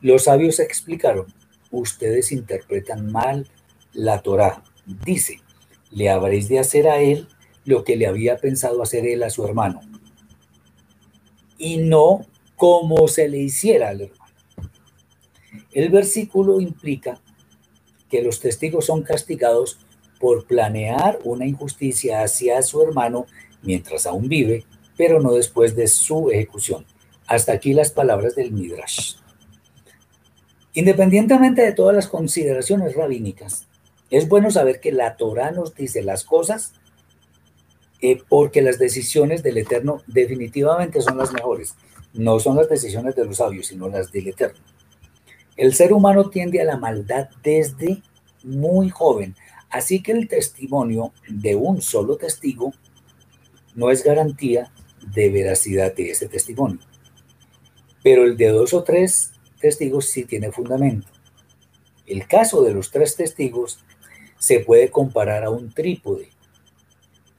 [0.00, 1.26] Los sabios explicaron,
[1.70, 3.48] ustedes interpretan mal
[3.92, 4.62] la Torá.
[4.86, 5.40] Dice,
[5.90, 7.28] le habréis de hacer a él
[7.64, 9.80] lo que le había pensado hacer él a su hermano.
[11.58, 12.26] Y no
[12.56, 14.32] como se le hiciera al hermano.
[15.72, 17.20] El versículo implica
[18.08, 19.78] que los testigos son castigados
[20.18, 23.26] por planear una injusticia hacia su hermano
[23.62, 24.64] mientras aún vive,
[24.98, 26.84] pero no después de su ejecución.
[27.26, 29.14] Hasta aquí las palabras del Midrash.
[30.74, 33.66] Independientemente de todas las consideraciones rabínicas,
[34.10, 36.72] es bueno saber que la Torah nos dice las cosas
[38.00, 41.74] eh, porque las decisiones del Eterno definitivamente son las mejores.
[42.12, 44.58] No son las decisiones de los sabios, sino las del Eterno.
[45.56, 48.02] El ser humano tiende a la maldad desde
[48.42, 49.36] muy joven,
[49.70, 52.72] así que el testimonio de un solo testigo
[53.74, 54.72] no es garantía
[55.18, 56.78] de veracidad de ese testimonio.
[58.04, 61.08] Pero el de dos o tres testigos sí tiene fundamento.
[62.06, 63.80] El caso de los tres testigos
[64.38, 66.28] se puede comparar a un trípode,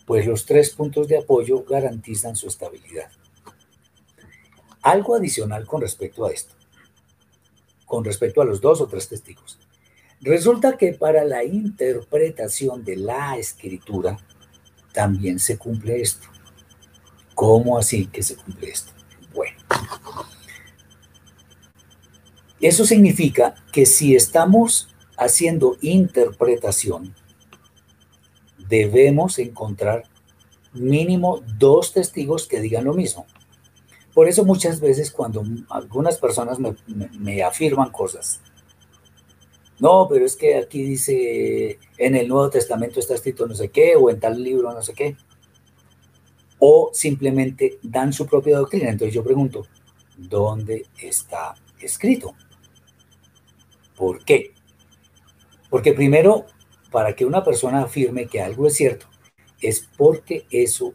[0.06, 3.10] pues los tres puntos de apoyo garantizan su estabilidad.
[4.82, 6.56] Algo adicional con respecto a esto,
[7.86, 9.58] con respecto a los dos o tres testigos.
[10.20, 14.20] Resulta que para la interpretación de la escritura
[14.92, 16.28] también se cumple esto.
[17.40, 18.92] ¿Cómo así que se cumple esto?
[19.34, 19.58] Bueno,
[22.60, 27.16] eso significa que si estamos haciendo interpretación,
[28.68, 30.04] debemos encontrar
[30.74, 33.26] mínimo dos testigos que digan lo mismo.
[34.14, 38.42] Por eso muchas veces cuando algunas personas me, afirman cosas,
[39.80, 43.96] no, pero es que aquí dice en el Nuevo Testamento está escrito no sé qué,
[43.96, 45.16] o en tal libro no sé qué,
[46.60, 48.90] o simplemente dan su propia doctrina.
[48.90, 49.66] Entonces yo pregunto,
[50.18, 52.36] ¿dónde está escrito?
[53.96, 54.54] ¿Por qué?
[55.70, 56.46] Porque primero,
[56.92, 59.08] para que una persona afirme que algo es cierto,
[59.62, 60.94] es porque eso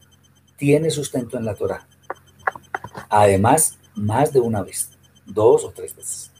[0.57, 1.87] tiene sustento en la Torah.
[3.09, 4.91] Además, más de una vez,
[5.27, 6.33] dos o tres veces.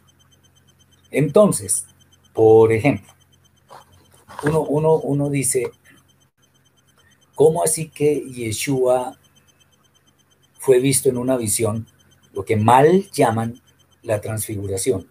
[1.11, 1.87] Entonces,
[2.33, 3.13] por ejemplo,
[4.43, 5.71] uno, uno, uno dice,
[7.35, 9.19] ¿cómo así que Yeshua
[10.59, 11.87] fue visto en una visión,
[12.33, 13.61] lo que mal llaman
[14.03, 15.07] la transfiguración?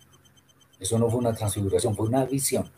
[0.79, 2.69] Eso no fue una transfiguración, fue una visión.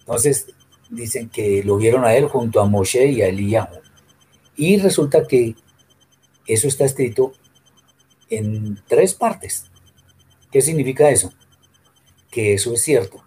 [0.00, 0.46] Entonces
[0.90, 3.80] dicen que lo vieron a él junto a Moshe y a Eliyahu.
[4.56, 5.54] Y resulta que
[6.46, 7.32] eso está escrito
[8.30, 9.66] en tres partes.
[10.50, 11.32] ¿Qué significa eso?
[12.30, 13.22] Que eso es cierto,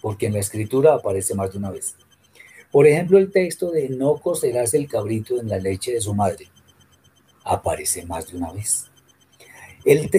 [0.00, 1.96] porque en la escritura aparece más de una vez.
[2.70, 6.48] Por ejemplo, el texto de no cocerás el cabrito en la leche de su madre
[7.44, 8.90] aparece más de una vez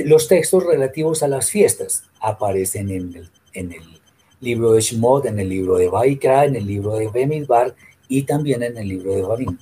[0.06, 2.90] los textos relativos a las fiestas aparecen
[3.54, 3.82] en el,
[4.40, 7.76] libro de Shemot, en el libro de Baikra, en el libro de Bemidbar
[8.08, 9.58] y también en el libro de Barim.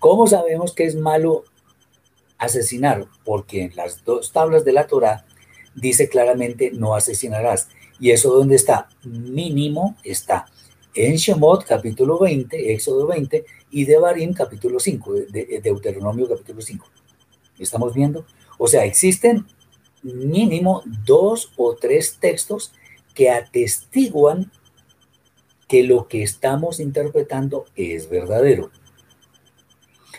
[0.00, 1.44] ¿Cómo sabemos que es malo
[2.36, 3.06] asesinar?
[3.24, 5.24] Porque en las dos tablas de la Torah
[5.76, 7.68] dice claramente no asesinarás.
[8.00, 8.88] ¿Y eso dónde está?
[9.04, 10.46] Mínimo está
[10.96, 16.86] en Shemot capítulo 20, Éxodo 20 y de Barim capítulo 5, de Deuteronomio capítulo 5.
[17.58, 18.24] ¿Estamos viendo?
[18.58, 19.46] O sea, existen
[20.02, 22.72] mínimo dos o tres textos
[23.14, 24.50] que atestiguan
[25.68, 28.70] que lo que estamos interpretando es verdadero.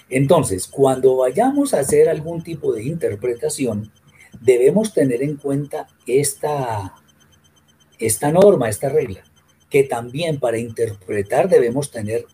[0.09, 3.91] Entonces, cuando vayamos a hacer algún tipo de interpretación,
[4.41, 6.95] debemos tener en cuenta esta,
[7.97, 9.23] esta norma, esta regla,
[9.69, 12.25] que también para interpretar debemos tener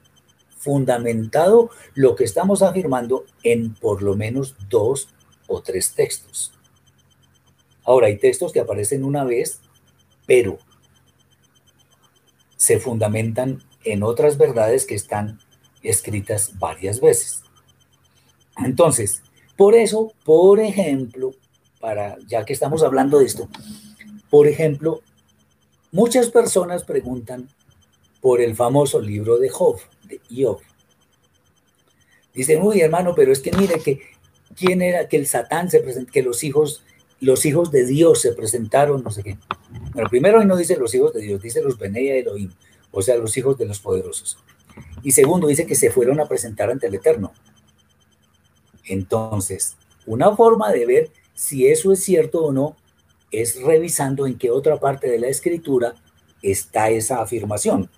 [0.57, 5.09] fundamentado lo que estamos afirmando en por lo menos dos
[5.47, 6.53] o tres textos.
[7.84, 9.59] Ahora, hay textos que aparecen una vez,
[10.25, 10.57] pero
[12.55, 15.39] se fundamentan en otras verdades que están
[15.81, 17.43] escritas varias veces.
[18.63, 19.21] Entonces,
[19.57, 21.31] por eso, por ejemplo,
[21.81, 23.49] para ya que estamos hablando de esto,
[24.29, 25.01] por ejemplo,
[25.93, 27.47] muchas personas preguntan
[28.19, 30.59] por el famoso libro de Job, de Job.
[32.33, 34.01] Dicen, uy, hermano, pero es que mire que
[34.57, 36.83] quién era que el Satán se presentó, que los hijos,
[37.21, 39.37] los hijos de Dios se presentaron, no sé qué.
[39.93, 42.51] Pero primero no dice los hijos de Dios, dice los Benea Elohim,
[42.91, 44.37] o sea, los hijos de los poderosos.
[45.03, 47.33] Y segundo, dice que se fueron a presentar ante el Eterno.
[48.85, 49.75] Entonces,
[50.07, 52.75] una forma de ver si eso es cierto o no
[53.34, 55.95] es revisando en qué otra parte de la escritura
[56.41, 57.89] está esa afirmación.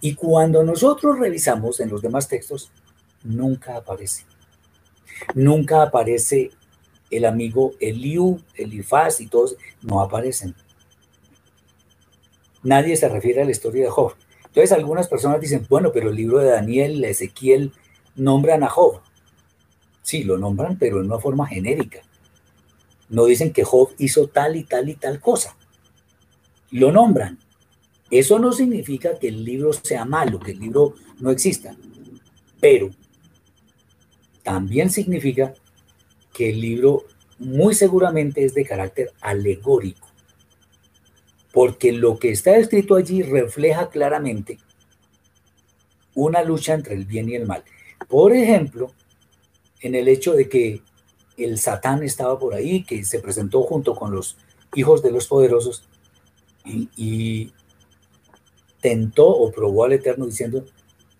[0.00, 2.70] Y cuando nosotros revisamos en los demás textos,
[3.22, 4.24] nunca aparece.
[5.34, 6.50] Nunca aparece
[7.10, 10.54] el amigo Eliú, Elifaz y todos, no aparecen.
[12.62, 14.14] Nadie se refiere a la historia de Job.
[14.46, 17.72] Entonces algunas personas dicen, bueno, pero el libro de Daniel, Ezequiel,
[18.16, 19.00] nombran a Job.
[20.02, 22.00] Sí, lo nombran, pero en una forma genérica.
[23.08, 25.56] No dicen que Job hizo tal y tal y tal cosa.
[26.70, 27.38] Lo nombran,
[28.10, 31.74] Eso no significa que el libro sea malo, que el libro no exista,
[32.60, 32.90] pero
[34.42, 35.54] también significa
[36.32, 37.04] que el libro
[37.38, 40.06] muy seguramente es de carácter alegórico,
[41.52, 44.58] porque lo que está escrito allí refleja claramente
[46.14, 47.64] una lucha entre el bien y el mal.
[48.08, 48.92] Por ejemplo,
[49.80, 50.82] en el hecho de que
[51.36, 54.36] el Satán estaba por ahí, que se presentó junto con los
[54.74, 55.88] hijos de los poderosos
[56.64, 57.52] y,
[58.80, 60.62] tentó o probó al Eterno diciendo,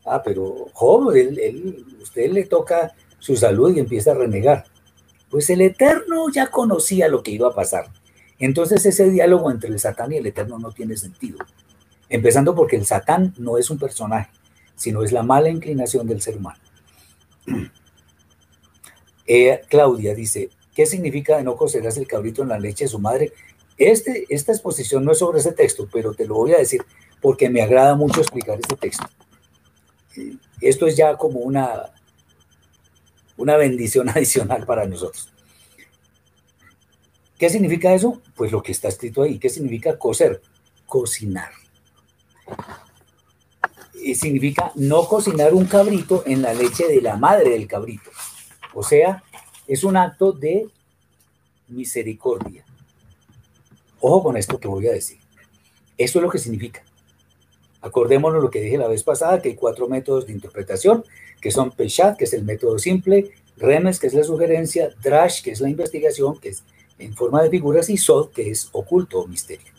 [0.05, 1.15] ah, pero Job,
[2.03, 4.67] usted le toca su salud y empieza a renegar.
[5.31, 7.87] Pues el Eterno ya conocía lo que iba a pasar.
[8.39, 11.39] Entonces ese diálogo entre el Satán y el Eterno no tiene sentido.
[12.11, 14.31] Empezando porque el Satán no es un personaje,
[14.77, 16.61] sino es la mala inclinación del ser humano.
[19.27, 23.33] Eh, Claudia dice, ¿qué significa no cocerás el cabrito en la leche de su madre?
[23.77, 26.83] Este, esta exposición no es sobre ese texto, pero te lo voy a decir
[27.21, 29.05] porque me agrada mucho explicar este texto.
[30.61, 31.93] Esto es ya como una,
[33.37, 35.31] una bendición adicional para nosotros.
[37.39, 38.21] ¿Qué significa eso?
[38.37, 39.39] Pues lo que está escrito ahí.
[39.39, 40.41] ¿Qué significa cocer?
[40.87, 41.51] Cocinar
[44.15, 48.11] significa no cocinar un cabrito en la leche de la madre del cabrito.
[48.75, 49.23] O sea,
[49.67, 50.69] es un acto de
[51.69, 52.65] misericordia.
[54.01, 55.19] Ojo con esto que voy a decir.
[55.97, 56.83] Eso es lo que significa.
[57.81, 61.05] Acordémonos lo que dije la vez pasada, que hay cuatro métodos de interpretación,
[61.41, 65.53] que son Peshat, que es el método simple, Remes, que es la sugerencia, Drash, que
[65.53, 66.65] es la investigación, que es
[66.99, 69.73] en forma de figuras, y Sod, que es oculto o misterio.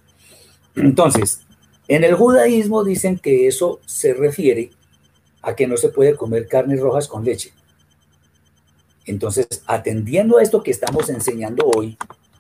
[0.76, 1.42] Entonces,
[1.88, 4.72] en el judaísmo dicen que eso se refiere
[5.42, 7.54] a que no se puede comer carnes rojas con leche.
[9.06, 11.98] Entonces, atendiendo a esto que estamos enseñando hoy,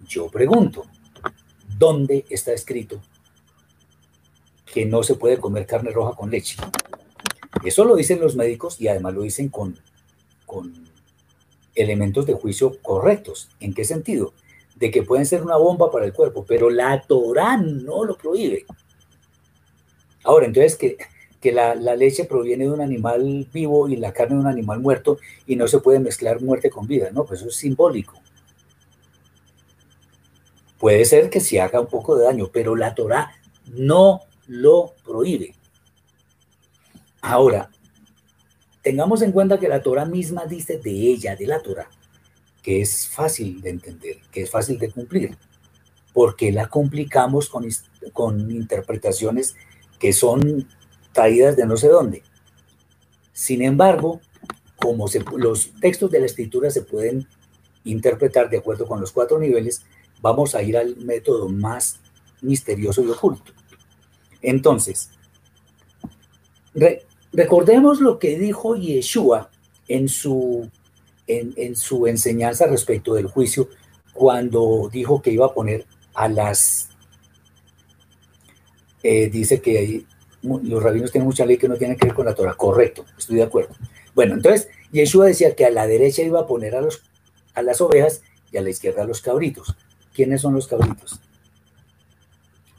[0.07, 0.86] yo pregunto,
[1.78, 3.01] ¿dónde está escrito
[4.74, 6.57] que no se puede comer carne roja con leche?
[7.63, 9.80] Eso lo dicen los médicos y además lo dicen con,
[10.45, 10.74] con
[11.76, 13.49] elementos de juicio correctos.
[13.59, 14.34] ¿En qué sentido?
[14.76, 18.66] De que pueden ser una bomba para el cuerpo, pero la Torah no lo prohíbe.
[20.24, 20.97] Ahora, entonces que,
[21.46, 25.20] que la, leche proviene de un animal vivo y la carne de un animal muerto
[25.46, 27.24] y no se puede mezclar muerte con vida, ¿no?
[27.24, 28.20] Pues eso es simbólico.
[30.80, 33.32] Puede ser que se haga un poco de daño, pero la Torah
[33.68, 35.54] no lo prohíbe.
[37.22, 37.70] Ahora,
[38.82, 41.91] tengamos en cuenta que la Torah misma dice de ella, de la Torah,
[42.64, 45.38] que es fácil de entender, que es fácil de cumplir.
[46.12, 47.68] porque la complicamos con,
[48.14, 49.56] con interpretaciones
[50.00, 50.68] que son
[51.16, 52.22] traídas de no sé dónde.
[53.32, 54.20] Sin embargo,
[54.76, 55.07] como
[55.38, 57.26] los textos de la escritura se pueden
[57.86, 59.84] interpretar de acuerdo con los cuatro niveles,
[60.22, 61.99] vamos a ir al método más
[62.41, 63.53] misterioso y oculto.
[64.41, 65.09] Entonces,
[67.32, 69.49] recordemos lo que dijo Yeshua
[69.88, 70.70] en su,
[71.28, 73.70] en su enseñanza respecto del juicio
[74.13, 76.89] cuando dijo que iba a poner a las
[79.01, 80.03] eh, dice que
[80.64, 82.56] los rabinos tienen mucha ley que no tiene que ver con la Torah.
[82.56, 83.76] Correcto, estoy de acuerdo.
[84.14, 87.04] Bueno, entonces Yeshua decía que a la derecha iba a poner a, los,
[87.54, 88.22] a las ovejas
[88.52, 89.76] y a la izquierda a los cabritos.
[90.14, 91.20] ¿Quiénes son los cabritos?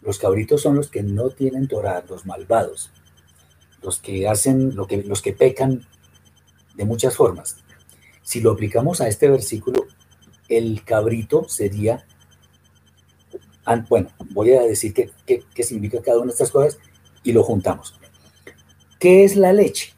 [0.02, 2.90] Los cabritos son los que no tienen Torah, los malvados,
[3.82, 5.86] los que hacen, lo que, los que pecan
[6.74, 7.56] de muchas formas.
[8.22, 9.86] Si lo aplicamos a este versículo,
[10.48, 12.04] el cabrito sería
[13.88, 16.78] bueno, voy a decir qué, significa cada una de estas cosas
[17.26, 17.94] y lo juntamos.
[19.00, 19.92] ¿Qué es la leche?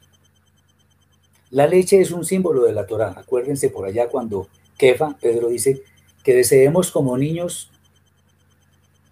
[1.50, 3.14] La leche es un símbolo de la Torah.
[3.16, 4.48] Acuérdense por allá cuando
[4.78, 5.82] Kefa, Pedro dice
[6.24, 7.70] que deseemos como niños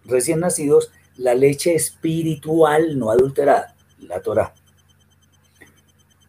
[0.05, 4.55] recién nacidos la leche espiritual no adulterada, la Torah.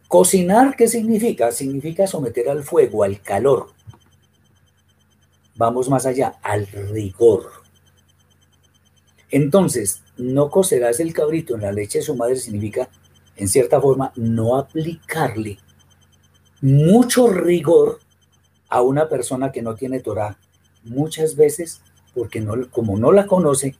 [0.08, 1.52] Cocinar, ¿qué significa?
[1.52, 3.68] Significa someter al fuego, al calor.
[5.56, 7.57] Vamos más allá, al rigor.
[9.30, 12.88] Entonces, no cocerás el cabrito en la leche de su madre significa,
[13.36, 15.58] en cierta forma, no aplicarle
[16.60, 18.00] mucho rigor
[18.68, 20.38] a una persona que no tiene Torah.
[20.84, 21.82] Muchas veces,
[22.14, 23.76] porque como no la conoce,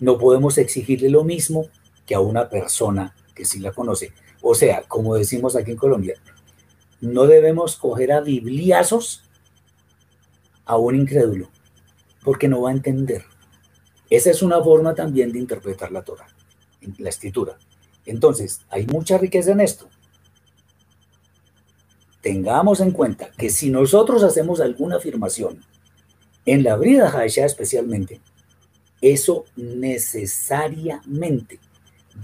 [0.00, 1.66] no podemos exigirle lo mismo
[2.06, 4.12] que a una persona que sí la conoce.
[4.42, 6.14] O sea, como decimos aquí en Colombia,
[7.00, 9.24] no debemos coger a bibliazos
[10.64, 11.48] a un incrédulo,
[12.22, 13.24] porque no va a entender.
[14.10, 16.26] Esa es una forma también de interpretar la Torah,
[16.98, 17.56] la escritura.
[18.06, 19.88] Entonces, hay mucha riqueza en esto.
[22.20, 25.64] Tengamos en cuenta que si nosotros hacemos alguna afirmación,
[26.46, 28.20] en la brida Haisha especialmente,
[29.00, 31.60] eso necesariamente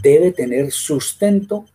[0.03, 1.66] debe tener sustento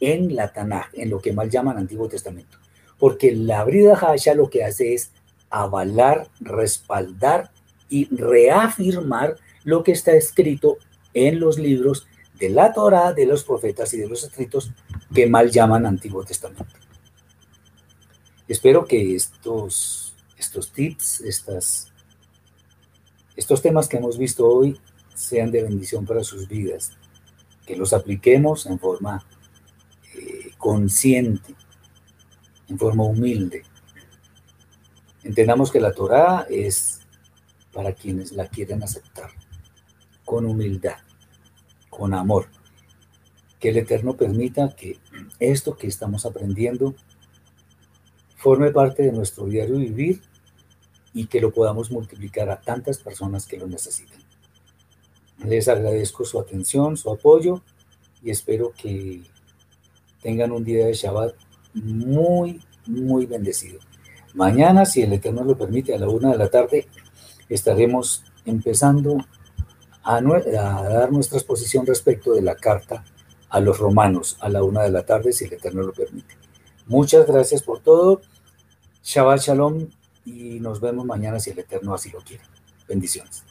[0.00, 2.58] en la Tanaj, en lo que mal llaman Antiguo Testamento.
[2.98, 5.10] Porque la Brida Hasha lo que hace es
[5.50, 7.50] avalar, respaldar
[7.88, 10.78] y reafirmar lo que está escrito
[11.12, 12.06] en los libros
[12.38, 14.72] de la Torah, de los profetas y de los escritos
[15.14, 16.66] que mal llaman Antiguo Testamento.
[18.48, 21.92] Espero que estos, estos tips, estas,
[23.36, 24.78] estos temas que hemos visto hoy
[25.14, 26.92] sean de bendición para sus vidas,
[27.66, 29.24] que los apliquemos en forma
[30.14, 31.54] eh, consciente,
[32.68, 33.62] en forma humilde.
[35.22, 37.00] Entendamos que la Torah es
[37.74, 39.30] para quienes la quieren aceptar,
[40.24, 40.96] con humildad,
[41.90, 42.46] con amor.
[43.58, 44.98] Que el Eterno permita que
[45.40, 46.94] esto que estamos aprendiendo
[48.36, 50.22] forme parte de nuestro diario vivir
[51.12, 54.18] y que lo podamos multiplicar a tantas personas que lo necesitan.
[55.44, 57.62] Les agradezco su atención, su apoyo
[58.22, 59.22] y espero que
[60.22, 61.34] tengan un día de Shabbat
[61.74, 63.80] muy, muy bendecido.
[64.34, 66.88] Mañana, si el Eterno lo permite, a la una de la tarde
[67.48, 69.18] estaremos empezando
[70.02, 73.04] a, dar nuestra exposición respecto de la carta
[73.48, 76.36] a los romanos a la una de la tarde, si el Eterno lo permite.
[76.86, 78.20] Muchas gracias por todo.
[79.02, 79.88] Shabbat Shalom
[80.24, 82.44] y nos vemos mañana si el Eterno así lo quiere.
[82.88, 83.44] Bendiciones.